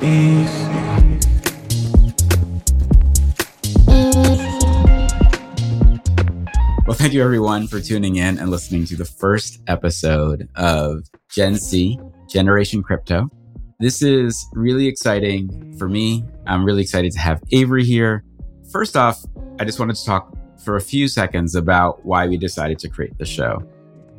[0.00, 0.46] Well,
[6.94, 12.00] thank you everyone for tuning in and listening to the first episode of Gen C,
[12.30, 13.28] Generation Crypto.
[13.78, 16.24] This is really exciting for me.
[16.46, 18.24] I'm really excited to have Avery here.
[18.72, 19.22] First off,
[19.58, 23.18] I just wanted to talk for a few seconds about why we decided to create
[23.18, 23.62] the show.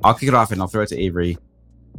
[0.04, 1.40] I'll kick it off and I'll throw it to Avery.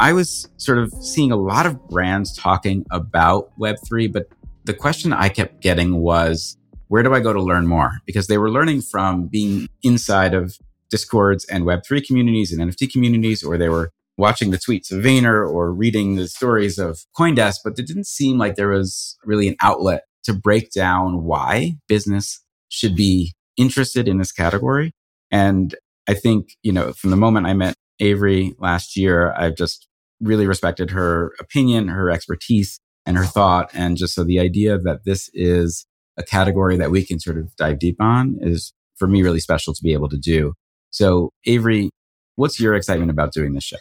[0.00, 4.26] I was sort of seeing a lot of brands talking about Web3, but
[4.64, 6.56] the question I kept getting was,
[6.88, 7.92] where do I go to learn more?
[8.04, 10.58] Because they were learning from being inside of
[10.90, 15.48] Discords and Web3 communities and NFT communities, or they were watching the tweets of Vayner
[15.48, 19.56] or reading the stories of CoinDesk, but it didn't seem like there was really an
[19.62, 24.92] outlet to break down why business should be interested in this category.
[25.30, 25.74] And
[26.08, 29.86] I think, you know, from the moment I met Avery last year, I've just
[30.20, 33.70] really respected her opinion, her expertise, and her thought.
[33.72, 35.86] And just so the idea that this is
[36.16, 39.72] a category that we can sort of dive deep on is for me really special
[39.72, 40.52] to be able to do.
[40.90, 41.90] So, Avery,
[42.36, 43.76] what's your excitement about doing this show?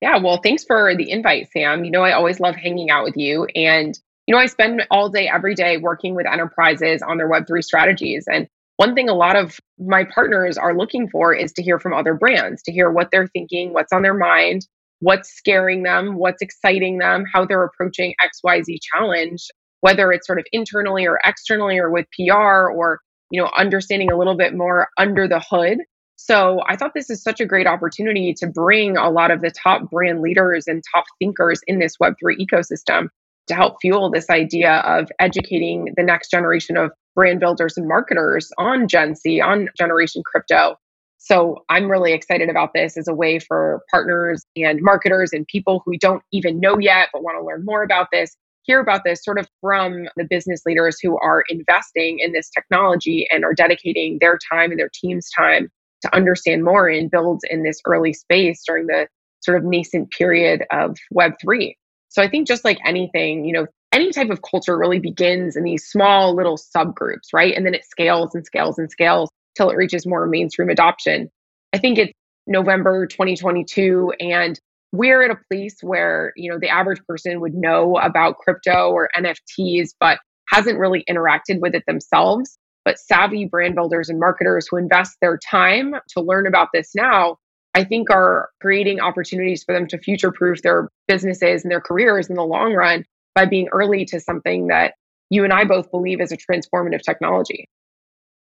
[0.00, 1.84] Yeah, well, thanks for the invite, Sam.
[1.84, 3.46] You know, I always love hanging out with you.
[3.54, 7.62] And, you know, I spend all day, every day working with enterprises on their Web3
[7.62, 8.24] strategies.
[8.30, 11.94] And one thing a lot of my partners are looking for is to hear from
[11.94, 14.66] other brands, to hear what they're thinking, what's on their mind,
[15.00, 19.46] what's scaring them, what's exciting them, how they're approaching XYZ challenge,
[19.80, 23.00] whether it's sort of internally or externally or with PR or,
[23.30, 25.78] you know, understanding a little bit more under the hood.
[26.16, 29.50] So I thought this is such a great opportunity to bring a lot of the
[29.50, 33.08] top brand leaders and top thinkers in this Web3 ecosystem
[33.48, 38.52] to help fuel this idea of educating the next generation of brand builders and marketers
[38.58, 40.76] on Gen C, on Generation Crypto.
[41.18, 45.82] So I'm really excited about this as a way for partners and marketers and people
[45.84, 49.24] who don't even know yet but want to learn more about this, hear about this
[49.24, 54.18] sort of from the business leaders who are investing in this technology and are dedicating
[54.20, 55.68] their time and their team's time
[56.02, 59.08] to understand more and build in this early space during the
[59.40, 61.74] sort of nascent period of Web3.
[62.08, 65.64] So I think just like anything, you know, any type of culture really begins in
[65.64, 67.56] these small little subgroups, right?
[67.56, 71.30] And then it scales and scales and scales till it reaches more mainstream adoption.
[71.72, 72.12] I think it's
[72.46, 74.60] November 2022 and
[74.92, 79.08] we're at a place where, you know, the average person would know about crypto or
[79.16, 80.18] NFTs but
[80.50, 82.58] hasn't really interacted with it themselves.
[82.84, 87.38] But savvy brand builders and marketers who invest their time to learn about this now
[87.74, 92.30] I think are creating opportunities for them to future proof their businesses and their careers
[92.30, 93.04] in the long run
[93.36, 94.94] by being early to something that
[95.30, 97.68] you and I both believe is a transformative technology.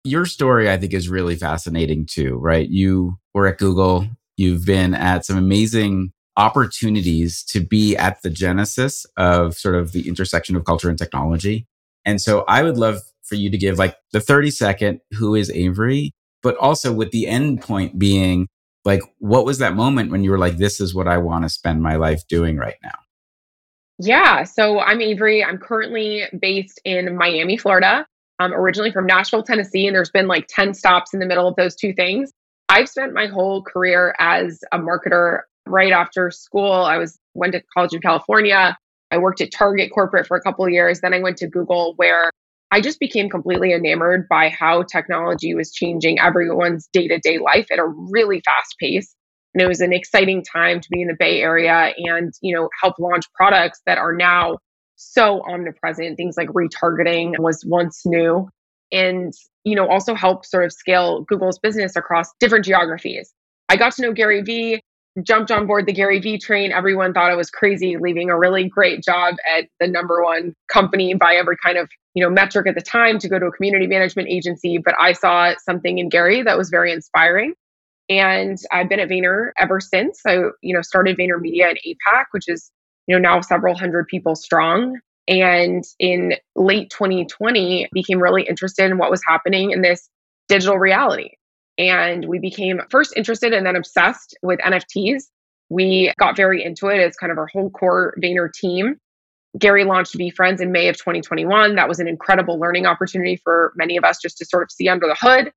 [0.03, 2.67] Your story, I think, is really fascinating too, right?
[2.67, 9.05] You were at Google, you've been at some amazing opportunities to be at the genesis
[9.15, 11.67] of sort of the intersection of culture and technology.
[12.03, 15.51] And so I would love for you to give like the 30 second who is
[15.51, 18.47] Avery, but also with the end point being
[18.85, 21.49] like what was that moment when you were like this is what i want to
[21.49, 22.95] spend my life doing right now
[24.01, 25.43] yeah so i'm avery.
[25.43, 28.05] I'm currently based in miami florida.
[28.39, 31.55] I'm originally from nashville tennessee and there's been like 10 stops in the middle of
[31.55, 32.31] those two things.
[32.69, 36.71] I've spent my whole career as a marketer right after school.
[36.71, 38.77] I was went to college in california.
[39.11, 41.01] I worked at target corporate for a couple of years.
[41.01, 42.31] Then i went to google where
[42.73, 47.67] I just became completely enamored by how technology was changing everyone's day to day life
[47.69, 49.13] at a really fast pace.
[49.53, 52.69] And it was an exciting time to be in the Bay Area and, you know,
[52.81, 54.57] help launch products that are now
[54.95, 56.15] so omnipresent.
[56.15, 58.49] Things like retargeting was once new
[58.91, 59.33] and,
[59.63, 63.33] you know, also help sort of scale Google's business across different geographies.
[63.69, 64.81] I got to know Gary Vee
[65.23, 66.71] jumped on board the Gary Vee train.
[66.71, 71.13] Everyone thought I was crazy leaving a really great job at the number one company
[71.13, 73.87] by every kind of, you know, metric at the time to go to a community
[73.87, 77.53] management agency, but I saw something in Gary that was very inspiring.
[78.11, 80.19] And I've been at Vayner ever since.
[80.27, 82.69] I, you know, started VaynerMedia in APAC, which is,
[83.07, 84.99] you know, now several hundred people strong.
[85.29, 90.09] And in late 2020, became really interested in what was happening in this
[90.49, 91.29] digital reality.
[91.77, 95.23] And we became first interested and then obsessed with NFTs.
[95.69, 98.97] We got very into it as kind of our whole core Vayner team.
[99.57, 101.75] Gary launched VeeFriends in May of 2021.
[101.75, 104.89] That was an incredible learning opportunity for many of us just to sort of see
[104.89, 105.53] under the hood.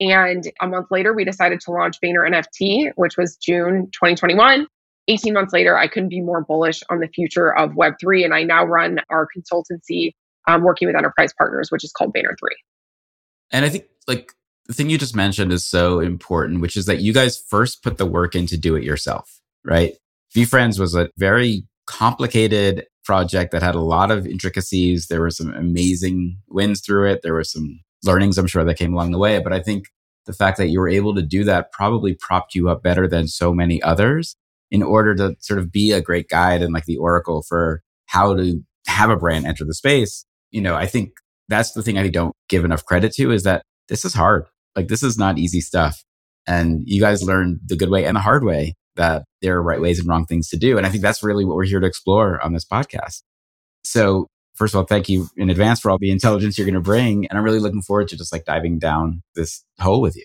[0.00, 4.66] And a month later, we decided to launch Vayner NFT, which was June 2021.
[5.08, 8.24] 18 months later, I couldn't be more bullish on the future of Web3.
[8.24, 10.12] And I now run our consultancy
[10.46, 12.48] um, working with enterprise partners, which is called Vayner3.
[13.50, 14.32] And I think like
[14.66, 17.98] the thing you just mentioned is so important, which is that you guys first put
[17.98, 19.94] the work in to do it yourself, right?
[20.36, 25.06] VeeFriends was a very complicated project that had a lot of intricacies.
[25.06, 27.20] There were some amazing wins through it.
[27.22, 29.40] There were some learnings, I'm sure, that came along the way.
[29.40, 29.86] But I think
[30.26, 33.28] the fact that you were able to do that probably propped you up better than
[33.28, 34.36] so many others
[34.70, 38.34] in order to sort of be a great guide and like the oracle for how
[38.34, 40.26] to have a brand enter the space.
[40.50, 41.12] You know, I think
[41.48, 44.46] that's the thing I don't give enough credit to is that this is hard.
[44.76, 46.04] Like this is not easy stuff.
[46.46, 49.80] And you guys learned the good way and the hard way that there are right
[49.80, 50.76] ways and wrong things to do.
[50.76, 53.22] And I think that's really what we're here to explore on this podcast.
[53.82, 56.80] So first of all, thank you in advance for all the intelligence you're going to
[56.80, 57.26] bring.
[57.26, 60.24] And I'm really looking forward to just like diving down this hole with you.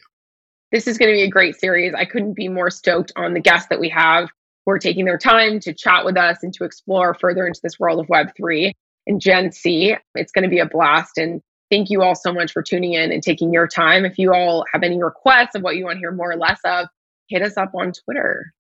[0.72, 1.94] This is going to be a great series.
[1.94, 4.30] I couldn't be more stoked on the guests that we have
[4.66, 7.80] who are taking their time to chat with us and to explore further into this
[7.80, 8.72] world of Web3
[9.06, 9.96] and Gen C.
[10.16, 11.18] It's going to be a blast.
[11.18, 11.42] And
[11.74, 14.06] Thank you all so much for tuning in and taking your time.
[14.06, 16.60] If you all have any requests of what you want to hear more or less
[16.64, 16.88] of,
[17.30, 18.54] hit us up on Twitter.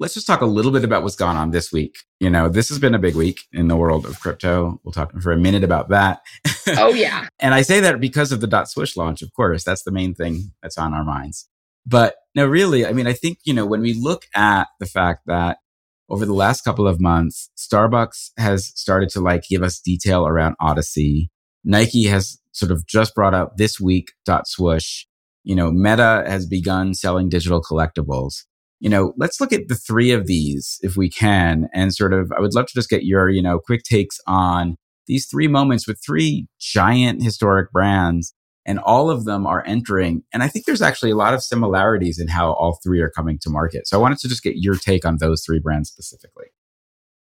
[0.00, 1.96] Let's just talk a little bit about what's gone on this week.
[2.20, 4.80] You know, this has been a big week in the world of crypto.
[4.84, 6.20] We'll talk for a minute about that.
[6.68, 7.26] Oh, yeah.
[7.40, 9.64] and I say that because of the dot swoosh launch, of course.
[9.64, 11.48] That's the main thing that's on our minds.
[11.84, 15.22] But no, really, I mean, I think, you know, when we look at the fact
[15.26, 15.58] that
[16.08, 20.54] over the last couple of months, Starbucks has started to like give us detail around
[20.60, 21.30] Odyssey.
[21.64, 25.06] Nike has sort of just brought out this week dot swoosh.
[25.44, 28.44] You know, Meta has begun selling digital collectibles.
[28.80, 31.68] You know, let's look at the three of these if we can.
[31.74, 34.76] And sort of, I would love to just get your, you know, quick takes on
[35.06, 38.34] these three moments with three giant historic brands
[38.68, 40.22] and all of them are entering.
[40.32, 43.38] And I think there's actually a lot of similarities in how all three are coming
[43.40, 43.88] to market.
[43.88, 46.48] So I wanted to just get your take on those three brands specifically.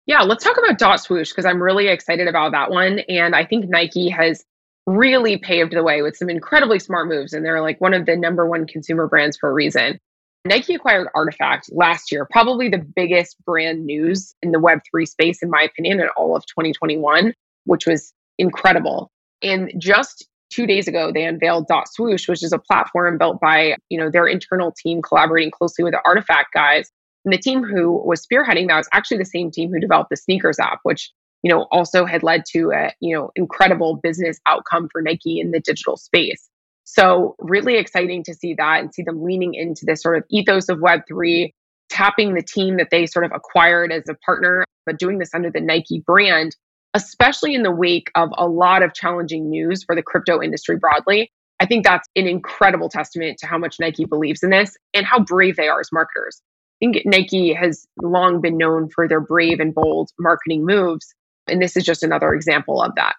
[0.06, 3.00] Yeah, let's talk about Dot Swoosh because I'm really excited about that one.
[3.10, 4.46] And I think Nike has
[4.86, 7.34] really paved the way with some incredibly smart moves.
[7.34, 10.00] And they're like one of the number one consumer brands for a reason.
[10.46, 15.50] Nike acquired RTFKT last year, probably the biggest brand news in the Web3 space, in
[15.50, 17.34] my opinion, in all of 2021,
[17.66, 19.10] which was incredible.
[19.42, 23.78] And just two days ago, they unveiled Dot Swoosh, which is a platform built by,
[23.90, 26.92] you know, their internal team collaborating closely with the RTFKT guys
[27.26, 30.18] and the team who was spearheading that was actually the same team who developed the
[30.18, 31.12] sneakers app, which
[31.42, 35.52] you know also had led to a you know incredible business outcome for Nike in
[35.52, 36.50] the digital space.
[36.84, 40.70] So really exciting to see that and see them leaning into this sort of ethos
[40.70, 41.52] of Web3,
[41.90, 45.50] tapping the team that they sort of acquired as a partner, but doing this under
[45.50, 46.56] the Nike brand,
[46.94, 51.32] especially in the wake of a lot of challenging news for the crypto industry broadly.
[51.60, 55.20] I think that's an incredible testament to how much Nike believes in this and how
[55.20, 56.42] brave they are as marketers
[56.84, 61.14] I think Nike has long been known for their brave and bold marketing moves.
[61.48, 63.16] And this is just another example of that.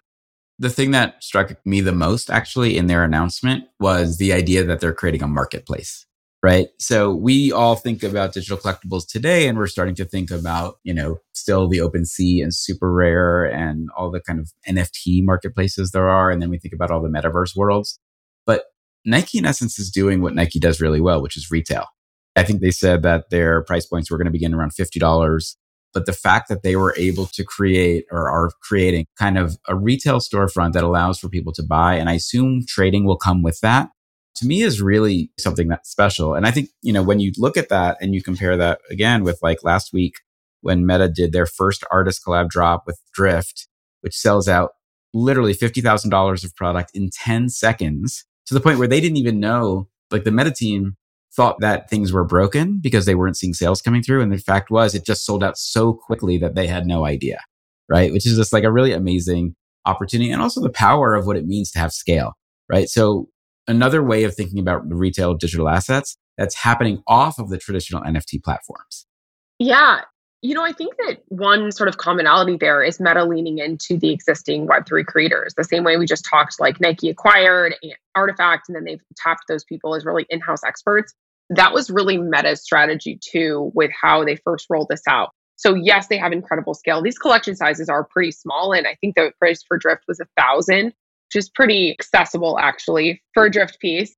[0.57, 4.79] The thing that struck me the most actually in their announcement was the idea that
[4.79, 6.05] they're creating a marketplace,
[6.41, 6.69] right?
[6.79, 10.93] So we all think about digital collectibles today and we're starting to think about, you
[10.93, 16.31] know, still the OpenSea and SuperRare and all the kind of NFT marketplaces there are.
[16.31, 17.99] And then we think about all the metaverse worlds.
[18.45, 18.65] But
[19.03, 21.87] Nike in essence is doing what Nike does really well, which is retail
[22.35, 25.55] I think they said that their price points were going to begin around $50.
[25.95, 29.75] But the fact that they were able to create or are creating kind of a
[29.75, 33.61] retail storefront that allows for people to buy, and I assume trading will come with
[33.61, 33.89] that,
[34.35, 36.35] to me is really something that's special.
[36.35, 39.23] And I think, you know, when you look at that and you compare that again
[39.23, 40.15] with like last week
[40.61, 43.67] when Meta did their first artist collab drop with Drift,
[44.01, 44.71] which sells out
[45.13, 49.87] literally $50,000 of product in 10 seconds to the point where they didn't even know,
[50.11, 50.97] like the Meta team
[51.35, 54.21] thought that things were broken because they weren't seeing sales coming through.
[54.21, 57.39] And the fact was, it just sold out so quickly that they had no idea,
[57.89, 58.11] right?
[58.11, 61.45] Which is just like a really amazing opportunity and also the power of what it
[61.45, 62.33] means to have scale,
[62.69, 62.89] right?
[62.89, 63.29] So
[63.67, 67.57] another way of thinking about the retail of digital assets that's happening off of the
[67.57, 69.05] traditional NFT platforms?
[69.59, 70.01] Yeah.
[70.41, 74.11] You know, I think that one sort of commonality there is Meta leaning into the
[74.11, 77.75] existing Web3 creators, the same way we just talked like Nike acquired
[78.15, 81.13] RTFKT, and then they've tapped those people as really in house experts.
[81.49, 85.29] That was really Meta's strategy too, with how they first rolled this out.
[85.57, 87.01] So, yes, they have incredible scale.
[87.01, 90.25] These collection sizes are pretty small, and I think the price for Drift was a
[90.37, 94.15] thousand, which is pretty accessible actually for a Drift piece.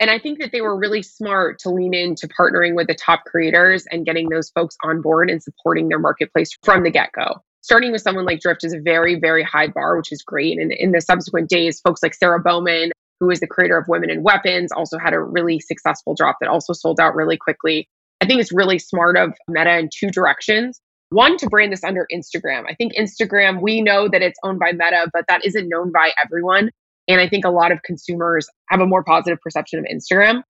[0.00, 3.24] And I think that they were really smart to lean into partnering with the top
[3.24, 7.42] creators and getting those folks on board and supporting their marketplace from the get go.
[7.62, 10.60] Starting with someone like Drift is a very, very high bar, which is great.
[10.60, 14.10] And in the subsequent days, folks like Sara Baumann, who is the creator of Women
[14.10, 17.88] in Weapons, also had a really successful drop that also sold out really quickly.
[18.20, 20.80] I think it's really smart of Meta in two directions.
[21.10, 22.64] One, to brand this under Instagram.
[22.68, 26.12] I think Instagram, we know that it's owned by Meta, but that isn't known by
[26.22, 26.70] everyone.
[27.08, 30.42] And I think a lot of consumers have a more positive perception of Instagram.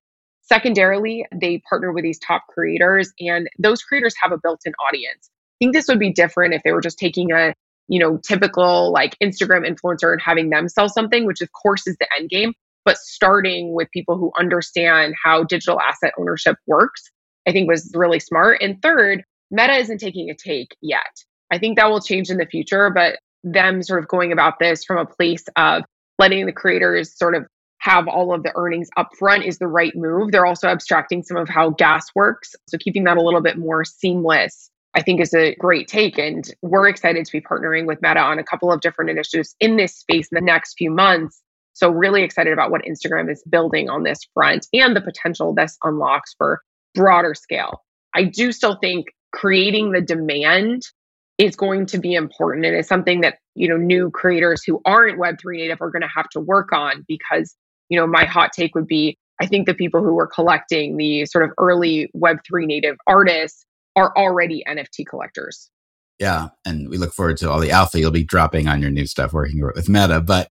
[0.43, 5.31] Secondarily, they partner with these top creators, and those creators have a built in audience.
[5.31, 7.55] I think this would be different if they were just taking a
[7.89, 11.97] you know typical like Instagram influencer and having them sell something, which of course is
[11.99, 12.55] the end game,
[12.85, 17.11] but starting with people who understand how digital asset ownership works,
[17.47, 18.63] I think was really smart.
[18.63, 21.25] And third, Meta isn't taking a take yet.
[21.51, 24.85] I think that will change in the future, but them sort of going about this
[24.85, 25.85] from a place of
[26.19, 27.47] letting the creators sort of
[27.79, 30.33] have all of the earnings upfront is the right move.
[30.33, 32.55] They're also abstracting some of how gas works.
[32.67, 36.19] So keeping that a little bit more seamless, I think is a great take.
[36.19, 39.77] And we're excited to be partnering with Meta on a couple of different initiatives in
[39.77, 41.43] this space in the next few months.
[41.75, 45.77] So really excited about what Instagram is building on this front and the potential this
[45.85, 46.63] unlocks for
[46.95, 47.85] broader scale.
[48.15, 50.83] I do still think creating the demand
[51.39, 55.21] is going to be important and it's something that you know new creators who aren't
[55.21, 57.55] web3 native are going to have to work on because
[57.89, 61.25] you know my hot take would be i think the people who were collecting the
[61.27, 63.65] sort of early web3 native artists
[63.99, 65.71] are already nft collectors
[66.19, 69.07] yeah and we look forward to all the alpha you'll be dropping on your new
[69.07, 70.49] stuff working with meta but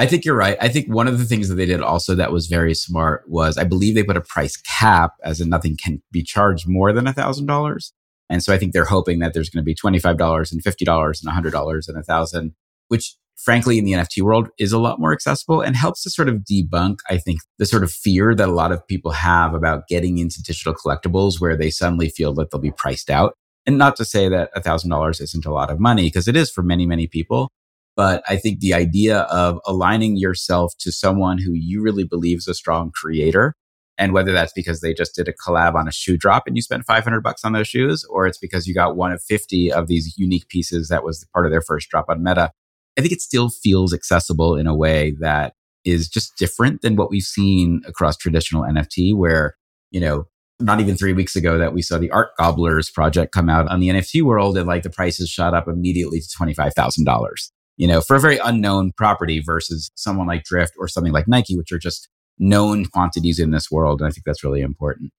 [0.00, 0.56] I think you're right.
[0.60, 3.58] I think one of the things that they did also that was very smart was
[3.58, 7.08] I believe they put a price cap, as in nothing can be charged more than
[7.08, 7.92] a thousand dollars.
[8.30, 11.52] And so I think they're hoping that there's going to be $25 and $50 and
[11.52, 12.54] $100 and a thousand,
[12.88, 16.28] which frankly in the NFT world is a lot more accessible and helps to sort
[16.28, 19.88] of debunk, I think, the sort of fear that a lot of people have about
[19.88, 23.34] getting into digital collectibles where they suddenly feel that they'll be priced out.
[23.64, 26.36] And not to say that a thousand dollars isn't a lot of money because it
[26.36, 27.50] is for many, many people.
[27.96, 32.48] But I think the idea of aligning yourself to someone who you really believe is
[32.48, 33.54] a strong creator
[33.98, 36.62] and whether that's because they just did a collab on a shoe drop and you
[36.62, 39.88] spent 500 bucks on those shoes, or it's because you got one of 50 of
[39.88, 42.52] these unique pieces that was part of their first drop on Meta,
[42.98, 47.10] I think it still feels accessible in a way that is just different than what
[47.10, 49.54] we've seen across traditional NFT, where,
[49.92, 50.24] you know,
[50.60, 53.78] not even three weeks ago that we saw the Art Gobblers project come out on
[53.78, 57.28] the NFT world and like the prices shot up immediately to $25,000,
[57.76, 61.56] you know, for a very unknown property versus someone like Drift or something like Nike,
[61.56, 64.00] which are just known quantities in this world.
[64.00, 65.12] And I think that's really important.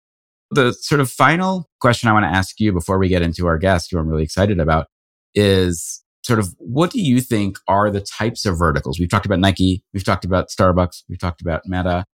[0.51, 3.57] The sort of final question I want to ask you before we get into our
[3.57, 4.87] guest, who I'm really excited about,
[5.33, 8.99] is sort of what do you think are the types of verticals?
[8.99, 12.05] We've talked about Nike, we've talked about Starbucks, we've talked about Meta.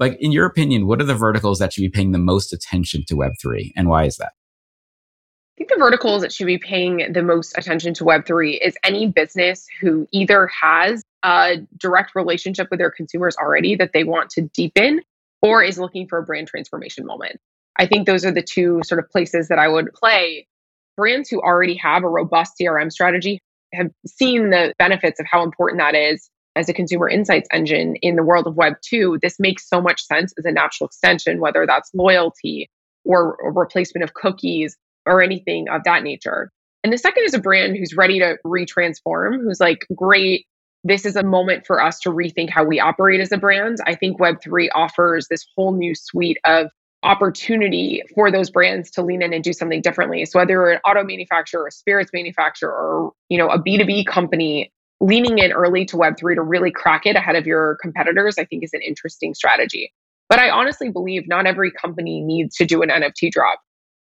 [0.00, 3.04] Like, in your opinion, what are the verticals that should be paying the most attention
[3.06, 4.32] to Web3 and why is that?
[4.32, 9.06] I think the verticals that should be paying the most attention to Web3 is any
[9.06, 14.42] business who either has a direct relationship with their consumers already that they want to
[14.52, 15.00] deepen
[15.42, 17.38] or is looking for a brand transformation moment.
[17.78, 20.48] I think those are the two sort of places that I would play.
[20.96, 23.40] Brands who already have a robust CRM strategy
[23.72, 28.16] have seen the benefits of how important that is as a consumer insights engine in
[28.16, 29.18] the world of Web 2.
[29.22, 32.68] This makes so much sense as a natural extension, whether that's loyalty
[33.04, 36.50] or, replacement of cookies or anything of that nature.
[36.82, 40.46] And the second is a brand who's ready to retransform, who's like, great,
[40.82, 43.78] this is a moment for us to rethink how we operate as a brand.
[43.86, 46.70] I think Web3 offers this whole new suite of
[47.02, 50.24] opportunity for those brands to lean in and do something differently.
[50.26, 54.72] So whether you're an auto manufacturer, a spirits manufacturer, or you know, a B2B company,
[55.00, 58.64] leaning in early to Web3 to really crack it ahead of your competitors, I think
[58.64, 59.92] is an interesting strategy.
[60.28, 63.60] But I honestly believe not every company needs to do an NFT drop.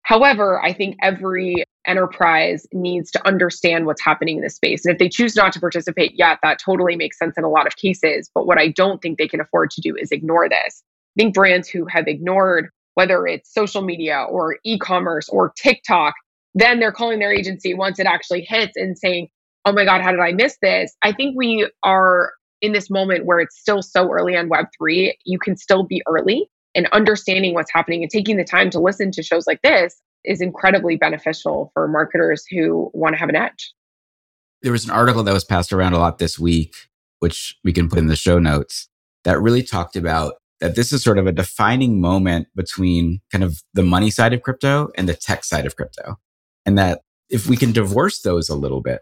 [0.02, 4.84] However, I think every enterprise needs to understand what's happening in this space.
[4.84, 7.66] And if they choose not to participate yet, that totally makes sense in a lot
[7.66, 8.30] of cases.
[8.34, 10.82] But what I don't think they can afford to do is ignore this.
[11.16, 16.14] I think brands who have ignored whether it's social media or e commerce or TikTok,
[16.54, 19.28] then they're calling their agency once it actually hits and saying,
[19.64, 20.94] oh my God, how did I miss this?
[21.02, 25.12] I think we are in this moment where it's still so early on Web3.
[25.24, 29.10] You can still be early and understanding what's happening and taking the time to listen
[29.12, 33.72] to shows like this is incredibly beneficial for marketers who want to have an edge.
[34.62, 36.74] There was an article that was passed around a lot this week,
[37.18, 38.88] which we can put in the show notes,
[39.24, 43.60] that really talked about that this is sort of a defining moment between kind of
[43.74, 46.20] the money side of crypto and the tech side of crypto.
[46.64, 49.00] And that if we can divorce those a little bit,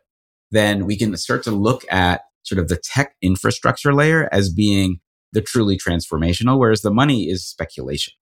[0.50, 5.00] then we can start to look at sort of the tech infrastructure layer as being
[5.34, 8.14] the truly transformational, whereas the money is speculation.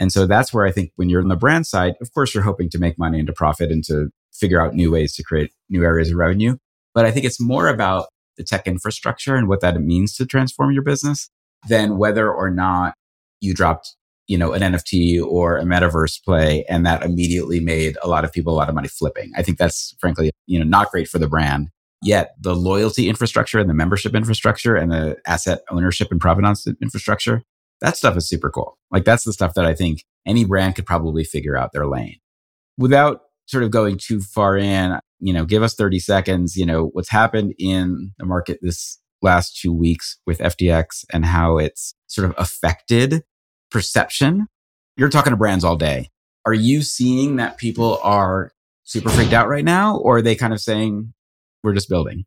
[0.00, 2.42] And so that's where I think when you're on the brand side, of course, you're
[2.42, 5.52] hoping to make money and to profit and to figure out new ways to create
[5.68, 6.56] new areas of revenue.
[6.92, 10.72] But I think it's more about the tech infrastructure and what that means to transform
[10.72, 11.30] your business
[11.68, 12.94] than whether or not
[13.40, 13.94] you dropped,
[14.26, 18.32] you know, an NFT or a metaverse play and that immediately made a lot of
[18.32, 19.32] people a lot of money flipping.
[19.36, 21.68] I think that's frankly, you know, not great for the brand.
[22.02, 27.42] Yet the loyalty infrastructure and the membership infrastructure and the asset ownership and provenance infrastructure,
[27.82, 28.78] that stuff is super cool.
[28.90, 32.16] Like that's the stuff that I think any brand could probably figure out their lane.
[32.78, 36.86] Without sort of going too far in, you know, give us 30 seconds, you know,
[36.92, 42.28] what's happened in the market this last two weeks with FTX and how it's sort
[42.28, 43.22] of affected
[43.70, 44.46] perception.
[44.96, 46.10] You're talking to brands all day.
[46.46, 48.52] Are you seeing that people are
[48.84, 49.96] super freaked out right now?
[49.96, 51.12] Or are they kind of saying,
[51.62, 52.24] we're just building?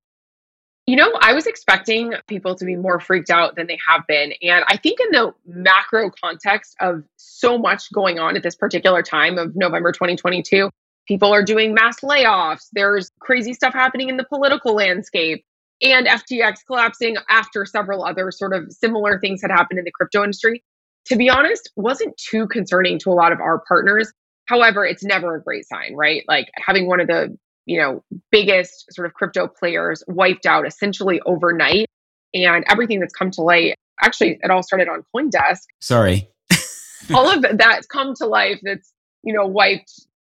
[0.86, 4.34] You know, I was expecting people to be more freaked out than they have been.
[4.42, 9.02] And I think in the macro context of so much going on at this particular
[9.02, 10.70] time of November 2022,
[11.08, 12.68] people are doing mass layoffs.
[12.74, 15.46] There's crazy stuff happening in the political landscape
[15.82, 20.24] and FTX collapsing after several other sort of similar things had happened in the crypto
[20.24, 20.64] industry.
[21.08, 24.12] To be honest, wasn't too concerning to a lot of our partners.
[24.46, 26.24] However, it's never a great sign, right?
[26.28, 31.22] Like having one of the you know, biggest sort of crypto players wiped out essentially
[31.26, 31.88] overnight.
[32.34, 35.62] And everything that's come to light, actually, it all started on CoinDesk.
[35.80, 36.30] Sorry.
[37.14, 38.92] all of that's come to life that's,
[39.24, 39.92] you know, wiped,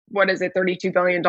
[0.08, 1.22] what is it, $32 billion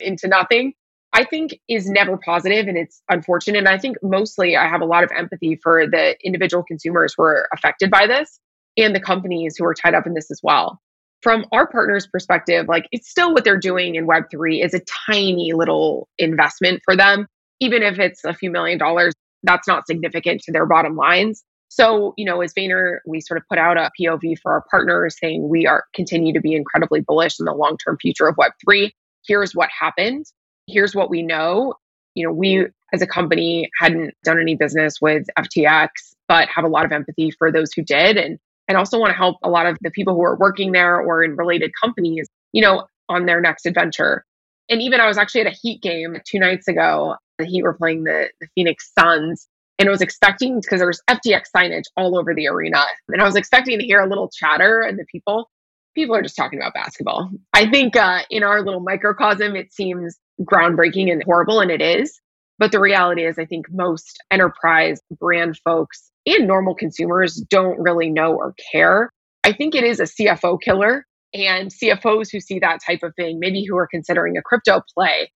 [0.00, 0.74] into nothing.
[1.12, 3.58] I think is never positive and it's unfortunate.
[3.58, 7.24] And I think mostly I have a lot of empathy for the individual consumers who
[7.24, 8.38] are affected by this
[8.76, 10.80] and the companies who are tied up in this as well.
[11.22, 15.52] From our partners perspective like it's still what they're doing in web3 is a tiny
[15.52, 17.26] little investment for them
[17.60, 21.42] even if it's a few million dollars that's not significant to their bottom lines.
[21.68, 25.16] So you know as vayner we sort of put out a pov for our partners
[25.20, 28.90] saying we are continue to be incredibly bullish in the long-term future of web3
[29.26, 30.24] here's what happened
[30.70, 31.74] here's what we know
[32.14, 35.88] you know we as a company hadn't done any business with ftx
[36.28, 38.38] but have a lot of empathy for those who did and
[38.70, 41.24] and also want to help a lot of the people who are working there or
[41.24, 44.24] in related companies, you know, on their next adventure.
[44.68, 47.16] And even I was actually at a Heat game two nights ago.
[47.40, 49.48] The Heat were playing the, the Phoenix Suns.
[49.80, 52.84] And I was expecting, because there was FTX signage all over the arena.
[53.08, 55.50] And I was expecting to hear a little chatter and the people,
[56.00, 57.30] people are just talking about basketball.
[57.52, 62.18] I think uh, in our little microcosm, it seems groundbreaking and horrible, and it is.
[62.58, 68.10] But the reality is, I think most enterprise brand folks and normal consumers don't really
[68.10, 69.10] know or care.
[69.44, 71.06] I think it is a CFO killer.
[71.32, 75.30] And CFOs who see that type of thing, maybe who are considering a crypto play,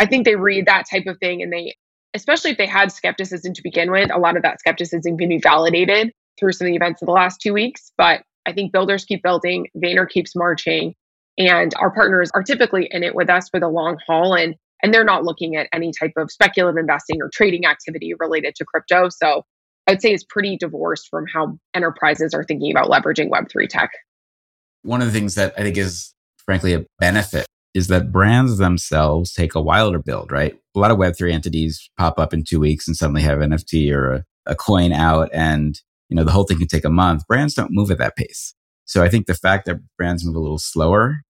[0.00, 1.76] I think they read that type of thing and they,
[2.14, 5.38] especially if they had skepticism to begin with, a lot of that skepticism can be
[5.38, 7.92] validated through some of the events of the last two weeks.
[7.96, 10.94] But I think builders keep building, Vayner keeps marching,
[11.38, 14.34] and our partners are typically in it with us for the long haul.
[14.34, 18.54] And and they're not looking at any type of speculative investing or trading activity related
[18.56, 19.08] to crypto.
[19.08, 19.42] So
[19.86, 23.90] I'd say it's pretty divorced from how enterprises are thinking about leveraging Web3 tech.
[24.82, 26.12] One of the things that I think is
[26.44, 30.54] frankly a benefit is that brands themselves take a to build, right?
[30.74, 34.12] A lot of Web3 entities pop up in two weeks and suddenly have NFT or
[34.12, 37.26] a, a coin out and you know the whole thing can take a month.
[37.26, 38.54] Brands don't move at that pace.
[38.84, 41.22] So I think the fact that brands move a little slower,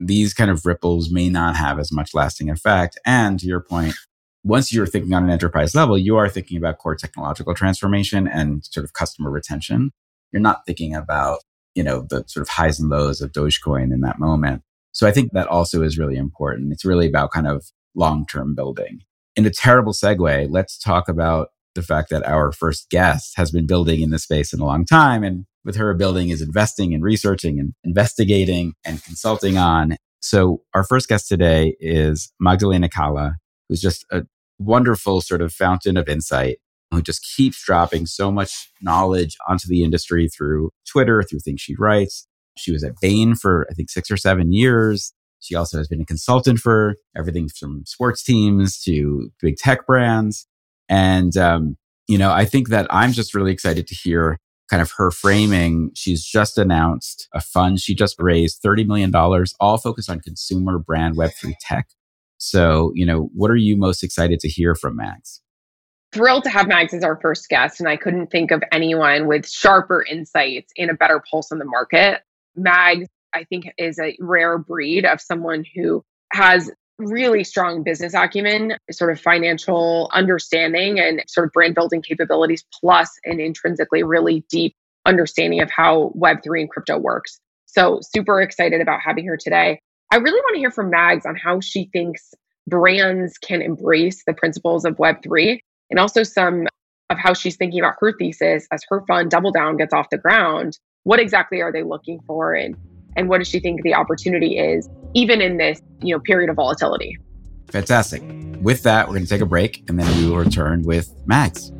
[0.00, 2.98] these kind of ripples may not have as much lasting effect.
[3.06, 3.94] And to your point,
[4.42, 8.64] once you're thinking on an enterprise level, you are thinking about core technological transformation and
[8.64, 9.92] sort of customer retention.
[10.32, 11.38] You're not thinking about,
[11.74, 14.62] you know, the sort of highs and lows of Dogecoin in that moment.
[14.92, 16.72] So I think that also is really important.
[16.72, 19.00] It's really about kind of long-term building.
[19.36, 23.66] In a terrible segue, let's talk about the fact that our first guest has been
[23.66, 25.24] building in this space in a long time.
[25.24, 29.96] And with her building is investing and researching and investigating and consulting on.
[30.20, 33.34] So our first guest today is Magdalena Kala,
[33.68, 34.22] who's just a
[34.58, 36.58] wonderful sort of fountain of insight
[36.94, 41.74] who just keeps dropping so much knowledge onto the industry through Twitter, through things she
[41.76, 42.26] writes.
[42.56, 45.12] She was at Bain for, I think, six or seven years.
[45.40, 50.46] She also has been a consultant for everything from sports teams to big tech brands.
[50.88, 54.38] And, um, you know, I think that I'm just really excited to hear
[54.70, 57.80] kind of her framing, she's just announced a fund.
[57.80, 59.12] She just raised $30 million,
[59.60, 61.88] all focused on consumer brand Web3 tech.
[62.38, 65.40] So, you know, what are you most excited to hear from Mags?
[66.12, 67.80] Thrilled to have Mags as our first guest.
[67.80, 71.64] And I couldn't think of anyone with sharper insights and a better pulse on the
[71.64, 72.22] market.
[72.56, 78.74] Mags, I think, is a rare breed of someone who has really strong business acumen,
[78.90, 84.74] sort of financial understanding, and sort of brand building capabilities, plus an intrinsically really deep
[85.06, 87.40] understanding of how Web3 and crypto works.
[87.66, 89.80] So, super excited about having her today.
[90.12, 92.32] I really want to hear from Mags on how she thinks
[92.66, 95.58] brands can embrace the principles of Web3
[95.90, 96.66] and also some
[97.10, 100.18] of how she's thinking about her thesis as her fund Double Down gets off the
[100.18, 100.78] ground.
[101.02, 102.54] What exactly are they looking for?
[102.54, 102.76] And
[103.16, 106.56] and what does she think the opportunity is even in this you know period of
[106.56, 107.16] volatility.
[107.70, 108.22] Fantastic.
[108.60, 111.72] With that we're going to take a break and then we will return with Mags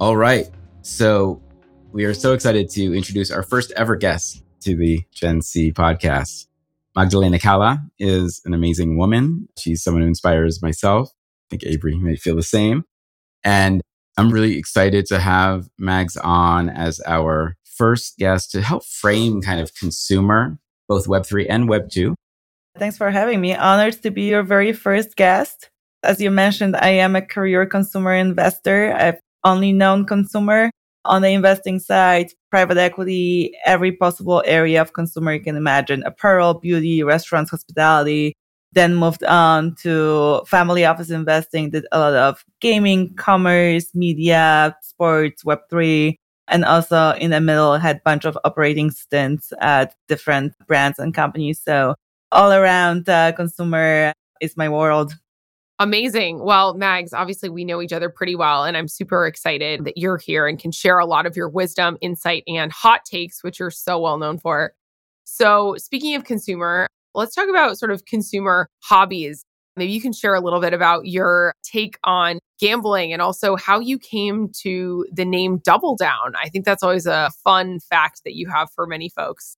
[0.00, 0.48] all right.
[0.82, 1.40] So
[1.92, 6.46] we are so excited to introduce our first ever guest to the gen c podcast.
[6.96, 9.48] Magdalena Kala is an amazing woman.
[9.58, 11.10] She's someone who inspires myself.
[11.10, 12.84] I think avery may feel the same.
[13.44, 13.80] And
[14.16, 19.60] I'm really excited to have Mags on as our first guest to help frame kind
[19.60, 22.14] of consumer, both Web3 and Web2.
[22.78, 23.54] Thanks for having me.
[23.54, 25.70] Honored to be your very first guest.
[26.02, 28.94] As you mentioned, I am a career consumer investor.
[28.94, 30.70] I've only known consumer
[31.04, 36.54] on the investing side, private equity, every possible area of consumer you can imagine apparel,
[36.54, 38.34] beauty, restaurants, hospitality,
[38.76, 45.42] then moved on to family office investing, did a lot of gaming, commerce, media, sports,
[45.44, 46.14] Web3.
[46.48, 51.14] And also in the middle had a bunch of operating stints at different brands and
[51.14, 51.60] companies.
[51.60, 51.94] So
[52.30, 54.12] all around uh, consumer
[54.42, 55.14] is my world.
[55.78, 56.40] Amazing.
[56.40, 60.18] Well, Mags, obviously we know each other pretty well, and I'm super excited that you're
[60.18, 63.70] here and can share a lot of your wisdom, insight, and hot takes, which you're
[63.70, 64.74] so well known for.
[65.24, 66.86] So, speaking of consumer,
[67.16, 69.42] Let's talk about sort of consumer hobbies.
[69.74, 73.80] Maybe you can share a little bit about your take on gambling and also how
[73.80, 76.34] you came to the name Double Down.
[76.38, 79.56] I think that's always a fun fact that you have for many folks.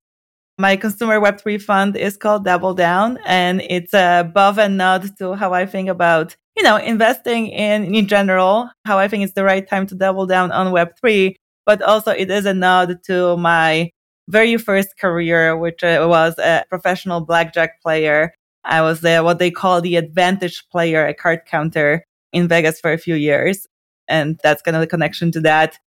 [0.56, 5.34] My consumer Web3 fund is called Double Down, and it's a above and nod to
[5.34, 9.44] how I think about, you know, investing in in general, how I think it's the
[9.44, 11.34] right time to double down on Web3.
[11.66, 13.90] But also, it is a nod to my
[14.28, 18.32] very first career, which uh, was a professional blackjack player.
[18.64, 22.92] I was the, what they call the advantage player, a card counter in Vegas for
[22.92, 23.66] a few years.
[24.06, 25.78] And that's kind of the connection to that.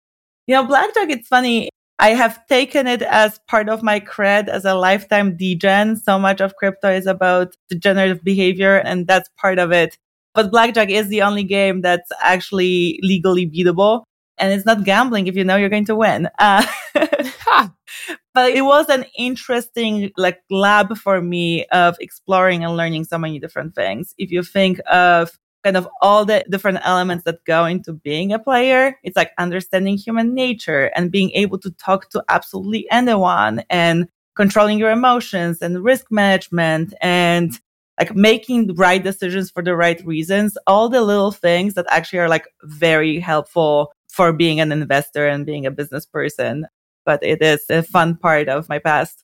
[0.48, 1.70] You know, blackjack, it's funny.
[2.00, 5.96] I have taken it as part of my cred as a lifetime degen.
[5.96, 9.98] So much of crypto is about degenerative behavior, and that's part of it.
[10.34, 14.04] But blackjack is the only game that's actually legally beatable
[14.42, 16.28] and it's not gambling if you know you're going to win.
[16.40, 16.66] Uh,
[18.34, 23.40] but it was an interesting like lab for me of exploring and learning so many
[23.40, 24.14] different things.
[24.18, 28.40] If you think of kind of all the different elements that go into being a
[28.40, 34.08] player, it's like understanding human nature and being able to talk to absolutely anyone and
[34.36, 37.60] controlling your emotions and risk management and
[38.00, 42.20] like making the right decisions for the right reasons, all the little things that actually
[42.20, 46.66] are like very helpful for being an investor and being a business person.
[47.06, 49.24] But it is a fun part of my past.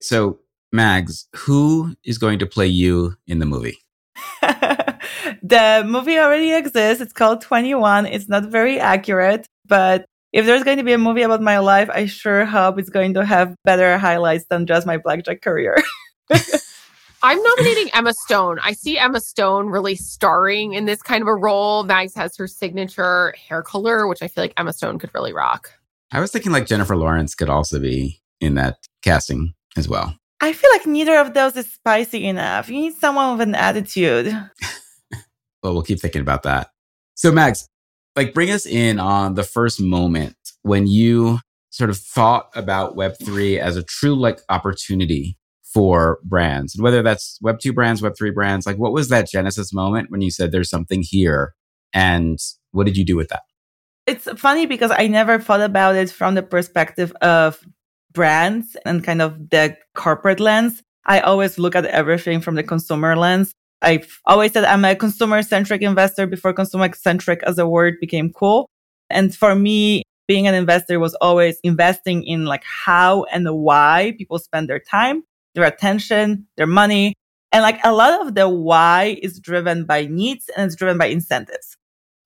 [0.00, 0.40] So,
[0.72, 3.78] Mags, who is going to play you in the movie?
[4.42, 7.00] the movie already exists.
[7.02, 8.06] It's called 21.
[8.06, 11.88] It's not very accurate, but if there's going to be a movie about my life,
[11.90, 15.76] I sure hope it's going to have better highlights than just my blackjack career.
[17.22, 18.58] I'm nominating Emma Stone.
[18.62, 21.84] I see Emma Stone really starring in this kind of a role.
[21.84, 25.72] Mags has her signature hair color, which I feel like Emma Stone could really rock.
[26.12, 30.16] I was thinking like Jennifer Lawrence could also be in that casting as well.
[30.40, 32.68] I feel like neither of those is spicy enough.
[32.68, 34.26] You need someone with an attitude.
[35.62, 36.68] well, we'll keep thinking about that.
[37.14, 37.68] So, Mags,
[38.16, 41.38] like bring us in on the first moment when you
[41.70, 45.38] sort of thought about Web3 as a true like opportunity
[45.72, 48.66] for brands, and whether that's Web 2 brands, Web 3 brands.
[48.66, 51.54] Like, what was that Genesis moment when you said there's something here?
[51.92, 52.38] And
[52.70, 53.42] what did you do with that?
[54.06, 57.60] It's funny because I never thought about it from the perspective of
[58.12, 60.82] brands and kind of the corporate lens.
[61.06, 63.52] I always look at everything from the consumer lens.
[63.82, 68.32] I've always said I'm a consumer centric investor before consumer centric as a word became
[68.32, 68.68] cool.
[69.10, 74.38] And for me, being an investor was always investing in like how and why people
[74.38, 75.22] spend their time
[75.54, 77.14] their attention, their money.
[77.52, 81.06] And like a lot of the why is driven by needs and it's driven by
[81.06, 81.76] incentives.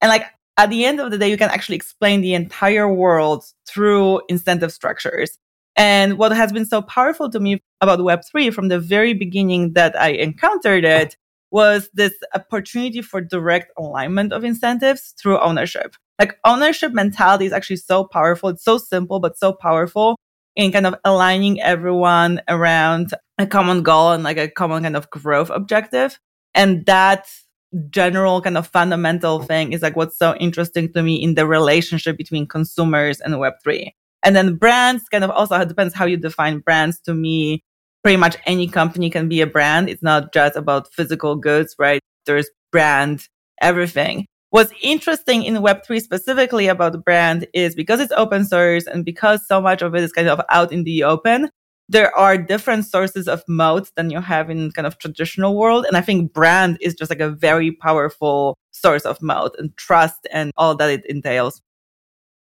[0.01, 0.25] And like
[0.59, 4.73] at the end of the day, you can actually explain the entire world through incentive
[4.73, 5.37] structures.
[5.77, 9.97] And what has been so powerful to me about Web3 from the very beginning that
[9.97, 11.15] I encountered it
[11.49, 15.95] was this opportunity for direct alignment of incentives through ownership.
[16.19, 18.49] Like ownership mentality is actually so powerful.
[18.49, 20.17] It's so simple, but so powerful
[20.57, 25.09] in kind of aligning everyone around a common goal and like a common kind of
[25.09, 26.19] growth objective.
[26.53, 27.29] And that
[27.89, 32.17] general kind of fundamental thing is like what's so interesting to me in the relationship
[32.17, 33.91] between consumers and Web3.
[34.23, 36.99] And then brands kind of also depends how you define brands.
[37.01, 37.63] To me,
[38.03, 39.89] pretty much any company can be a brand.
[39.89, 42.01] It's not just about physical goods, right?
[42.25, 43.27] There's brand,
[43.61, 44.25] everything.
[44.51, 49.61] What's interesting in Web3 specifically about brand is because it's open source and because so
[49.61, 51.51] much of it is kind of out in the open,
[51.89, 55.85] there are different sources of moat than you have in kind of traditional world.
[55.87, 60.27] And I think brand is just like a very powerful source of moat and trust
[60.31, 61.61] and all that it entails.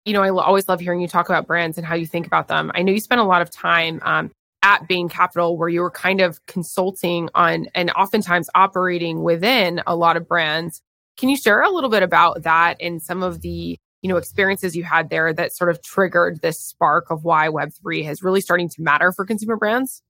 [0.04, 2.50] You know, I always love hearing you talk about brands and how you think about
[2.50, 2.72] them.
[2.76, 4.32] I know you spent a lot of time um,
[4.64, 9.96] at Bain Capital where you were kind of consulting on and oftentimes operating within a
[9.96, 10.82] lot of brands.
[11.18, 13.78] Can you share a little bit about that and some of the
[14.08, 18.10] you know experiences you had there that sort of triggered this spark of why web3
[18.10, 20.02] is really starting to matter for consumer brands?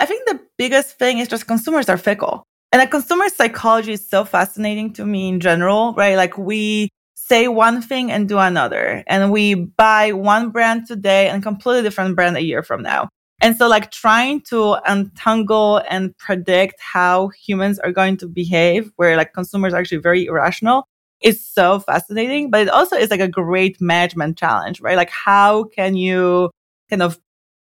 [0.00, 2.42] I think the biggest thing is just consumers are fickle.
[2.72, 6.16] And like consumer psychology is so fascinating to me in general right?
[6.16, 11.40] Like we say one thing and do another and we buy one brand today and
[11.40, 13.08] completely different brand a year from now.
[13.40, 19.16] And so like trying to untangle and predict how humans are going to behave where
[19.16, 20.88] like consumers are actually very irrational
[21.22, 24.96] is so fascinating, but it also is like a great management challenge, right?
[24.96, 26.50] Like how can you
[26.90, 27.18] kind of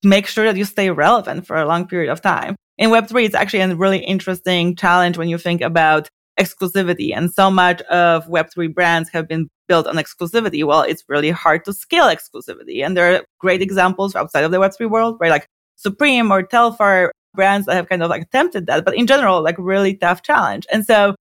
[0.03, 2.55] make sure that you stay relevant for a long period of time?
[2.77, 7.15] In Web3, it's actually a really interesting challenge when you think about exclusivity.
[7.15, 10.65] And so much of Web3 brands have been built on exclusivity.
[10.65, 12.85] Well, it's really hard to scale exclusivity.
[12.85, 15.31] And there are great examples outside of the Web3 world, right?
[15.31, 18.83] Like Supreme or Telfar brands that have kind of like attempted that.
[18.83, 20.65] But in general, like really tough challenge.
[20.71, 21.15] And so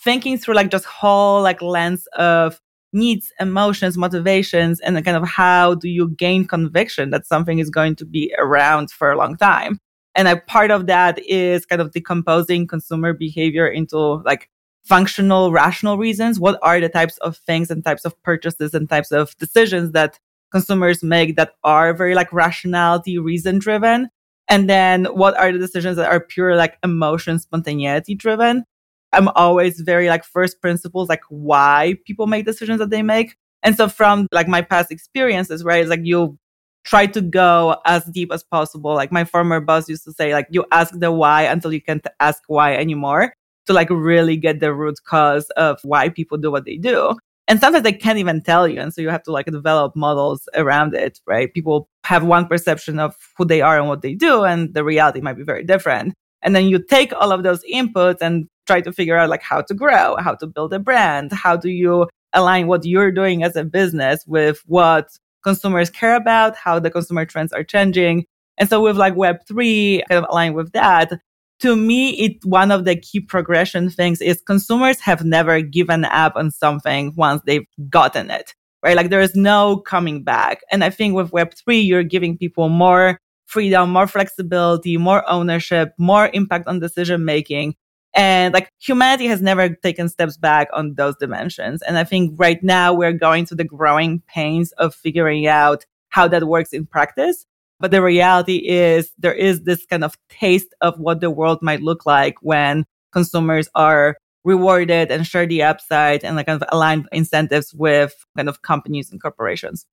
[0.00, 2.60] thinking through like just whole like lens of
[2.92, 7.96] needs, emotions, motivations, and kind of how do you gain conviction that something is going
[7.96, 9.78] to be around for a long time.
[10.14, 14.50] And a part of that is kind of decomposing consumer behavior into like
[14.84, 16.38] functional, rational reasons.
[16.38, 20.18] What are the types of things and types of purchases and types of decisions that
[20.50, 24.10] consumers make that are very like rationality, reason driven?
[24.48, 28.64] And then what are the decisions that are pure like emotion, spontaneity driven?
[29.12, 33.36] I'm always very like first principles, like why people make decisions that they make.
[33.62, 36.38] And so from like my past experiences, right, it's like you
[36.84, 38.94] try to go as deep as possible.
[38.94, 42.04] Like my former boss used to say, like you ask the why until you can't
[42.20, 43.32] ask why anymore
[43.66, 47.16] to like really get the root cause of why people do what they do.
[47.48, 48.80] And sometimes they can't even tell you.
[48.80, 51.52] And so you have to like develop models around it, right?
[51.52, 55.20] People have one perception of who they are and what they do, and the reality
[55.20, 56.14] might be very different.
[56.42, 59.60] And then you take all of those inputs and try to figure out like how
[59.60, 63.54] to grow, how to build a brand, how do you align what you're doing as
[63.54, 65.10] a business with what
[65.44, 68.24] consumers care about, how the consumer trends are changing.
[68.56, 71.12] And so with like Web3 kind of aligned with that,
[71.60, 76.32] to me, it one of the key progression things is consumers have never given up
[76.34, 78.96] on something once they've gotten it, right?
[78.96, 80.60] Like there is no coming back.
[80.70, 86.30] And I think with Web3, you're giving people more freedom, more flexibility, more ownership, more
[86.32, 87.74] impact on decision making.
[88.14, 91.82] And like humanity has never taken steps back on those dimensions.
[91.82, 96.28] And I think right now we're going through the growing pains of figuring out how
[96.28, 97.46] that works in practice.
[97.80, 101.80] But the reality is there is this kind of taste of what the world might
[101.80, 107.08] look like when consumers are rewarded and share the upside and like kind of aligned
[107.12, 109.86] incentives with kind of companies and corporations.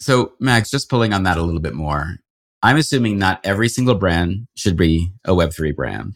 [0.00, 2.16] So Mags, just pulling on that a little bit more,
[2.62, 6.14] I'm assuming not every single brand should be a Web3 brand.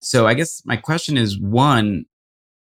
[0.00, 2.04] So I guess my question is one,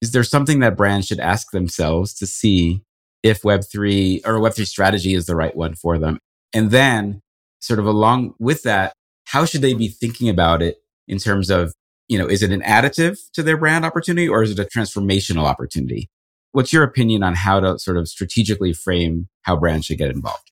[0.02, 2.82] is there something that brands should ask themselves to see
[3.24, 6.20] if Web3 or Web3 strategy is the right one for them?
[6.54, 7.22] And then
[7.62, 8.94] sort of along with that,
[9.26, 11.74] how should they be thinking about it in terms of,
[12.08, 15.44] you know, is it an additive to their brand opportunity or is it a transformational
[15.44, 16.10] opportunity?
[16.54, 20.52] What's your opinion on how to sort of strategically frame how brands should get involved?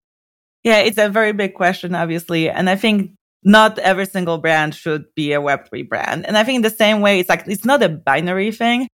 [0.63, 2.49] Yeah, it's a very big question, obviously.
[2.49, 3.11] And I think
[3.45, 6.25] not every single brand should be a Web3 brand.
[6.25, 8.87] And I think in the same way, it's like, it's not a binary thing.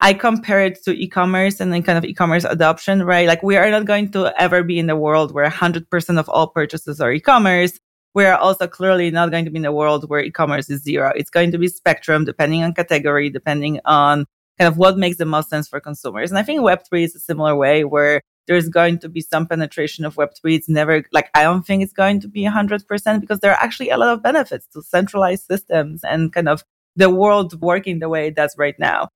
[0.00, 3.28] I compare it to e-commerce and then kind of e-commerce adoption, right?
[3.28, 6.48] Like we are not going to ever be in the world where 100% of all
[6.48, 7.78] purchases are e-commerce.
[8.14, 11.12] we're also clearly not going to be in a world where e-commerce is zero.
[11.14, 14.26] It's going to be spectrum depending on category, depending on
[14.58, 16.30] kind of what makes the most sense for consumers.
[16.30, 20.04] And I think Web3 is a similar way where there's going to be some penetration
[20.04, 20.56] of Web3.
[20.56, 23.90] It's never like, I don't think it's going to be 100% because there are actually
[23.90, 26.64] a lot of benefits to centralized systems and kind of
[26.96, 29.08] the world working the way it does right now.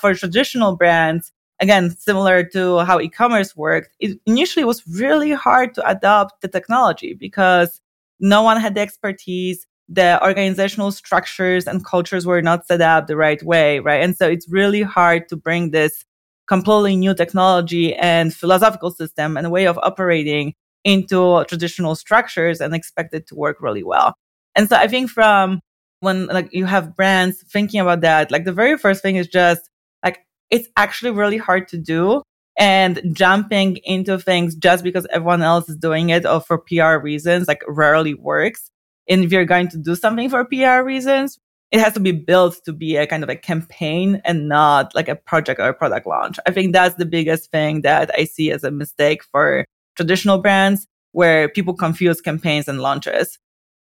[0.00, 5.88] For traditional brands, again, similar to how e-commerce worked, it initially was really hard to
[5.88, 7.80] adopt the technology because
[8.18, 9.66] no one had the expertise.
[9.88, 14.02] The organizational structures and cultures were not set up the right way, right?
[14.02, 16.04] And so it's really hard to bring this
[16.50, 23.14] completely new technology and philosophical system and way of operating into traditional structures and expect
[23.14, 24.16] it to work really well.
[24.56, 25.60] And so I think from
[26.00, 29.70] when like you have brands thinking about that, like the very first thing is just
[30.02, 32.22] like it's actually really hard to do
[32.58, 37.46] and jumping into things just because everyone else is doing it or for PR reasons
[37.46, 38.72] like rarely works.
[39.08, 41.38] And if you're going to do something for PR reasons,
[41.70, 45.08] it has to be built to be a kind of a campaign and not like
[45.08, 46.38] a project or a product launch.
[46.46, 49.64] I think that's the biggest thing that I see as a mistake for
[49.96, 53.38] traditional brands where people confuse campaigns and launches.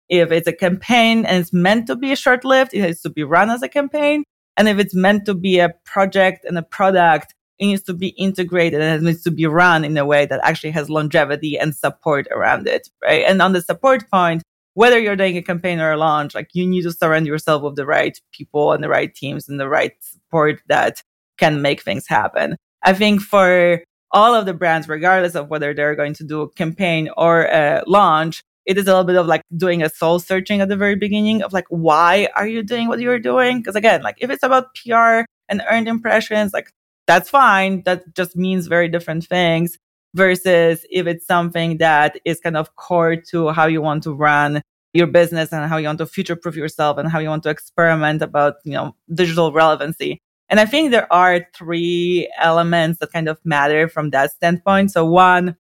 [0.09, 3.23] If it's a campaign and it's meant to be short lived, it has to be
[3.23, 4.25] run as a campaign.
[4.57, 8.09] And if it's meant to be a project and a product, it needs to be
[8.09, 11.75] integrated and it needs to be run in a way that actually has longevity and
[11.75, 13.25] support around it, right?
[13.27, 14.43] And on the support point,
[14.75, 17.77] whether you're doing a campaign or a launch, like you need to surround yourself with
[17.77, 21.03] the right people and the right teams and the right support that
[21.39, 22.57] can make things happen.
[22.83, 26.51] I think for all of the brands, regardless of whether they're going to do a
[26.51, 30.61] campaign or a launch, it is a little bit of like doing a soul searching
[30.61, 33.59] at the very beginning of like, why are you doing what you're doing?
[33.59, 36.71] Because again, like if it's about PR and earned impressions, like
[37.07, 37.83] that's fine.
[37.83, 39.79] That just means very different things
[40.15, 44.63] versus if it's something that is kind of core to how you want to run
[44.93, 47.51] your business and how you want to future proof yourself and how you want to
[47.51, 50.21] experiment about, you know, digital relevancy.
[50.49, 54.93] And I think there are three elements that kind of matter from that standpoint.
[54.93, 55.57] So one,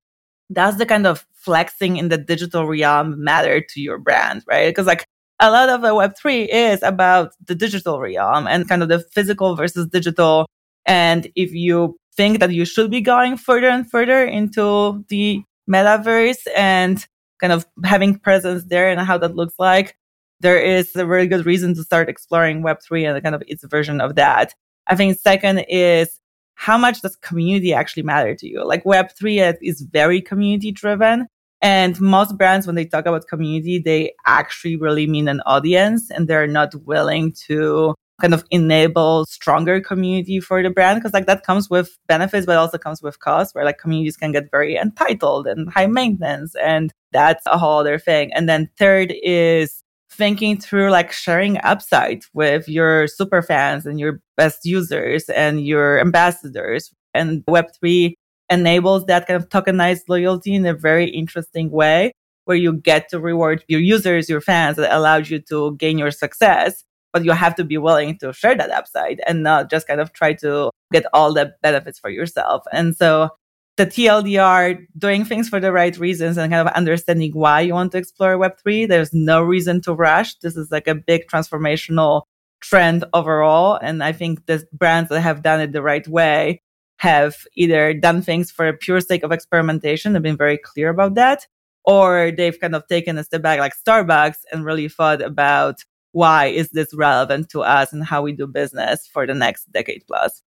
[0.52, 4.68] does the kind of flexing in the digital realm matter to your brand, right?
[4.68, 5.04] Because like
[5.40, 9.56] a lot of the Web3 is about the digital realm and kind of the physical
[9.56, 10.46] versus digital
[10.86, 16.46] and if you think that you should be going further and further into the metaverse
[16.56, 17.06] and
[17.40, 19.96] kind of having presence there and how that looks like,
[20.40, 24.00] there is a very good reason to start exploring Web3 and kind of its version
[24.00, 24.54] of that.
[24.86, 26.20] I think second is
[26.54, 28.64] how much does community actually matter to you?
[28.64, 31.26] Like Web3 is very community driven.
[31.62, 36.28] And most brands, when they talk about community, they actually really mean an audience and
[36.28, 41.44] they're not willing to kind of enable stronger community for the brand because like that
[41.44, 45.46] comes with benefits but also comes with costs where like communities can get very entitled
[45.46, 48.32] and high maintenance and that's a whole other thing.
[48.34, 54.20] And then third is thinking through like sharing upside with your super fans and your
[54.36, 56.92] best users and your ambassadors.
[57.14, 58.14] And web3
[58.50, 62.12] enables that kind of tokenized loyalty in a very interesting way
[62.44, 66.10] where you get to reward your users your fans that allows you to gain your
[66.10, 70.00] success but you have to be willing to share that upside and not just kind
[70.00, 72.64] of try to get all the benefits for yourself.
[72.72, 73.30] And so
[73.76, 77.92] the TLDR doing things for the right reasons and kind of understanding why you want
[77.92, 78.88] to explore Web3.
[78.88, 80.34] There's no reason to rush.
[80.40, 82.22] This is like a big transformational
[82.60, 83.78] trend overall.
[83.80, 86.62] And I think the brands that have done it the right way
[86.98, 90.12] have either done things for pure sake of experimentation.
[90.12, 91.46] They've been very clear about that.
[91.84, 96.46] Or they've kind of taken a step back like Starbucks and really thought about why
[96.46, 100.42] is this relevant to us and how we do business for the next decade plus.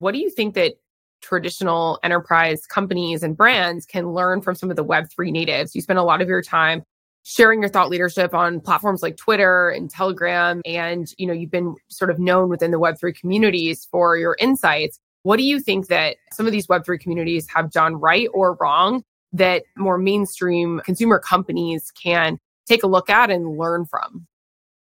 [0.00, 0.74] What do you think that
[1.22, 5.76] traditional enterprise companies and brands can learn from some of the Web3 natives?
[5.76, 6.82] You spend a lot of your time
[7.22, 11.76] sharing your thought leadership on platforms like Twitter and Telegram and you know you've been
[11.88, 14.98] sort of known within the web3 communities for your insights.
[15.22, 19.04] What do you think that some of these web3 communities have done right or wrong
[19.32, 24.26] that more mainstream consumer companies can take a look at and learn from?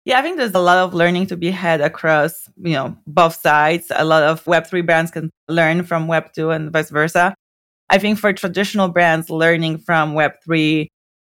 [0.06, 3.34] Yeah, I think there's a lot of learning to be had across, you know, both
[3.34, 3.90] sides.
[3.90, 7.34] A lot of Web3 brands can learn from Web2 and vice versa.
[7.90, 10.86] I think for traditional brands, learning from Web3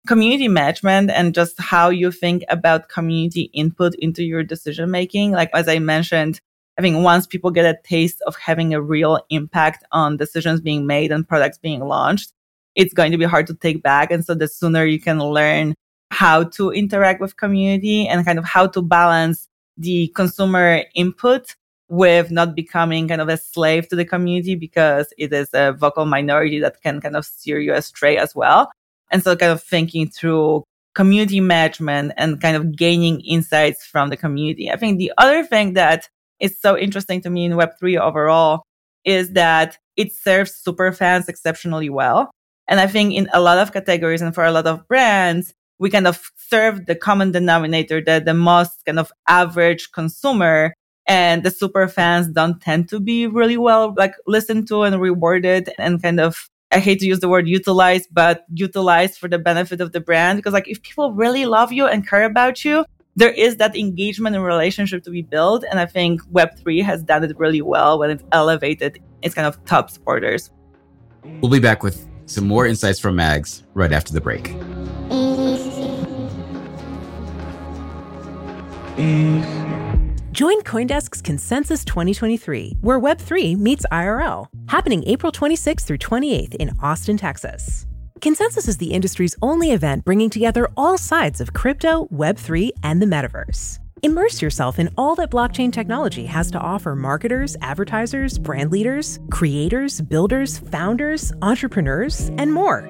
[0.08, 5.32] community management and just how you think about community input into your decision making.
[5.32, 6.42] Like, as I mentioned,
[6.78, 10.86] I think once people get a taste of having a real impact on decisions being
[10.86, 12.34] made and products being launched,
[12.76, 14.12] it's going to be hard to take back.
[14.12, 15.76] And so the sooner you can learn
[16.16, 21.56] how to interact with community and kind of how to balance the consumer input
[21.90, 26.06] with not becoming kind of a slave to the community because it is a vocal
[26.06, 28.72] minority that can kind of steer you astray as well.
[29.12, 30.64] And so kind of thinking through
[30.96, 34.72] community management and kind of gaining insights from the community.
[34.72, 36.08] I think the other thing that
[36.40, 38.64] is so interesting to me in Web3 overall
[39.04, 42.32] is that it serves super fans exceptionally well.
[42.68, 45.90] And I think in a lot of categories and for a lot of brands, we
[45.90, 50.74] kind of serve the common denominator that the most kind of average consumer
[51.08, 55.70] and the super fans don't tend to be really well like listened to and rewarded
[55.78, 59.80] and kind of I hate to use the word utilize, but utilize for the benefit
[59.80, 60.38] of the brand.
[60.38, 62.84] Because like if people really love you and care about you,
[63.16, 65.64] there is that engagement and relationship to be built.
[65.70, 69.64] And I think Web3 has done it really well when it's elevated its kind of
[69.66, 70.52] top supporters.
[71.40, 74.54] We'll be back with some more insights from Mags right after the break.
[80.32, 87.18] Join Coindesk's Consensus 2023, where Web3 meets IRL, happening April 26th through 28th in Austin,
[87.18, 87.86] Texas.
[88.22, 93.06] Consensus is the industry's only event bringing together all sides of crypto, Web3, and the
[93.06, 93.80] metaverse.
[94.02, 100.00] Immerse yourself in all that blockchain technology has to offer marketers, advertisers, brand leaders, creators,
[100.00, 102.90] builders, founders, entrepreneurs, and more.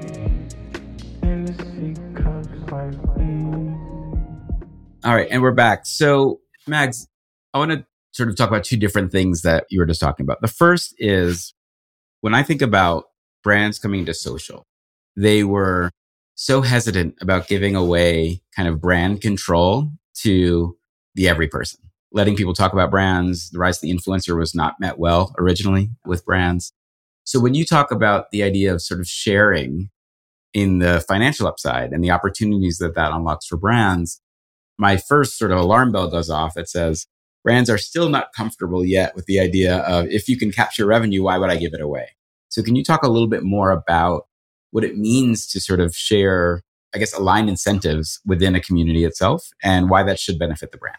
[5.05, 5.85] All right, and we're back.
[5.85, 7.07] So, Mags,
[7.53, 10.23] I want to sort of talk about two different things that you were just talking
[10.23, 10.41] about.
[10.41, 11.53] The first is
[12.21, 13.05] when I think about
[13.43, 14.65] brands coming into social,
[15.15, 15.91] they were
[16.33, 19.91] so hesitant about giving away kind of brand control
[20.21, 20.75] to
[21.13, 21.81] the every person.
[22.11, 25.91] Letting people talk about brands, the rise of the influencer was not met well originally
[26.03, 26.73] with brands.
[27.25, 29.91] So when you talk about the idea of sort of sharing
[30.55, 34.19] in the financial upside and the opportunities that that unlocks for brands,
[34.77, 37.07] my first sort of alarm bell goes off that says,
[37.43, 41.23] brands are still not comfortable yet with the idea of if you can capture revenue,
[41.23, 42.09] why would I give it away?
[42.49, 44.27] So can you talk a little bit more about
[44.71, 46.61] what it means to sort of share,
[46.93, 50.97] I guess, aligned incentives within a community itself and why that should benefit the brand?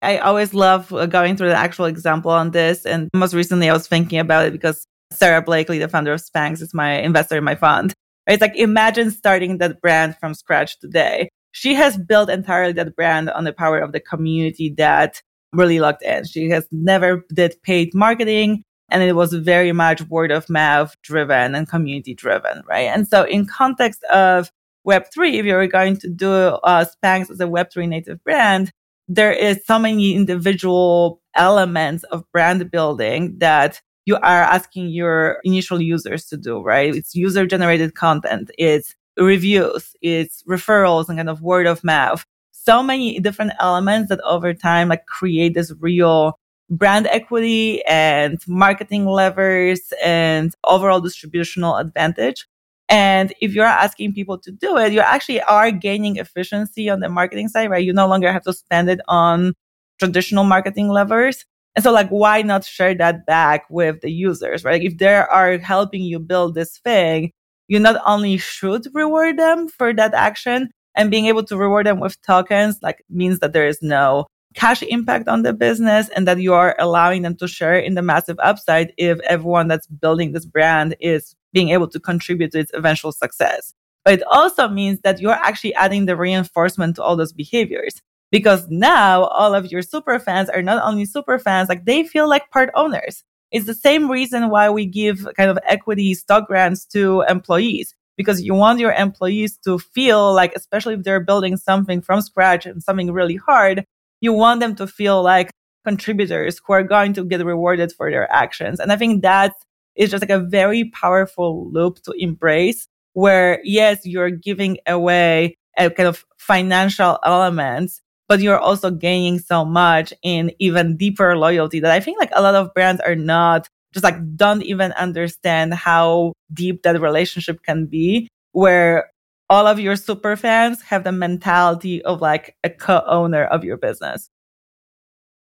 [0.00, 2.86] I always love uh, going through the actual example on this.
[2.86, 6.62] And most recently, I was thinking about it because Sara Blakely, the founder of Spanx,
[6.62, 7.92] is my investor in my fund.
[8.26, 11.30] It's like imagine starting that brand from scratch today.
[11.52, 15.22] She has built entirely that brand on the power of the community that
[15.52, 16.24] really locked in.
[16.24, 21.54] She has never did paid marketing and it was very much word of mouth driven
[21.54, 22.88] and community driven, right?
[22.88, 24.50] And so in context of
[24.86, 28.72] Web3, if you're going to do uh, Spanx as a Web3 native brand,
[29.08, 35.80] there is so many individual elements of brand building that you are asking your initial
[35.80, 36.94] users to do, right?
[36.94, 38.50] It's user generated content.
[38.56, 39.94] It's reviews.
[40.00, 42.24] It's referrals and kind of word of mouth
[42.68, 46.38] so many different elements that over time like create this real
[46.68, 52.46] brand equity and marketing levers and overall distributional advantage.
[52.90, 57.08] And if you're asking people to do it, you actually are gaining efficiency on the
[57.08, 57.82] marketing side, right?
[57.82, 59.54] You no longer have to spend it on
[59.98, 61.46] traditional marketing levers.
[61.74, 64.82] And so like, why not share that back with the users, right?
[64.82, 67.32] If they are helping you build this thing,
[67.68, 72.00] you not only should reward them for that action, and being able to reward them
[72.00, 76.40] with tokens like means that there is no cash impact on the business and that
[76.40, 80.44] you are allowing them to share in the massive upside if everyone that's building this
[80.44, 83.74] brand is being able to contribute to its eventual success.
[84.04, 88.02] But it also means that you're actually adding the reinforcement to all those behaviors
[88.32, 92.28] because now all of your super fans are not only super fans, like they feel
[92.28, 93.22] like part owners.
[93.50, 98.42] It's the same reason why we give kind of equity stock grants to employees because
[98.42, 102.82] you want your employees to feel like, especially if they're building something from scratch and
[102.82, 103.84] something really hard,
[104.20, 105.50] you want them to feel like
[105.84, 108.80] contributors who are going to get rewarded for their actions.
[108.80, 109.54] And I think that
[109.96, 115.90] is just like a very powerful loop to embrace where yes, you're giving away a
[115.90, 121.90] kind of financial elements, but you're also gaining so much in even deeper loyalty that
[121.90, 126.34] I think like a lot of brands are not just like don't even understand how
[126.52, 129.10] deep that relationship can be where
[129.50, 134.28] all of your super fans have the mentality of like a co-owner of your business.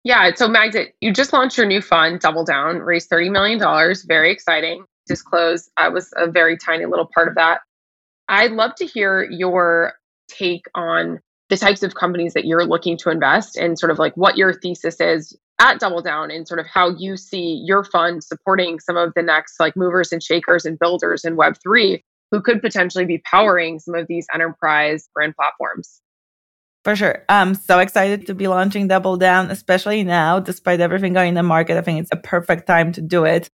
[0.04, 0.30] Yeah.
[0.36, 3.58] So Magda, you just launched your new fund, Double Down, raised $30 million.
[4.06, 4.84] Very exciting.
[5.08, 7.60] Disclose uh, I was a very tiny little part of that.
[8.28, 9.94] I'd love to hear your
[10.28, 14.16] take on the types of companies that you're looking to invest and sort of like
[14.16, 18.22] what your thesis is at Double Down and sort of how you see your fund
[18.22, 22.60] supporting some of the next like movers and shakers and builders in Web3 who could
[22.60, 26.00] potentially be powering some of these enterprise brand platforms.
[26.84, 27.24] For sure.
[27.28, 31.42] I'm so excited to be launching Double Down, especially now, despite everything going in the
[31.42, 31.76] market.
[31.76, 33.50] I think it's a perfect time to do it.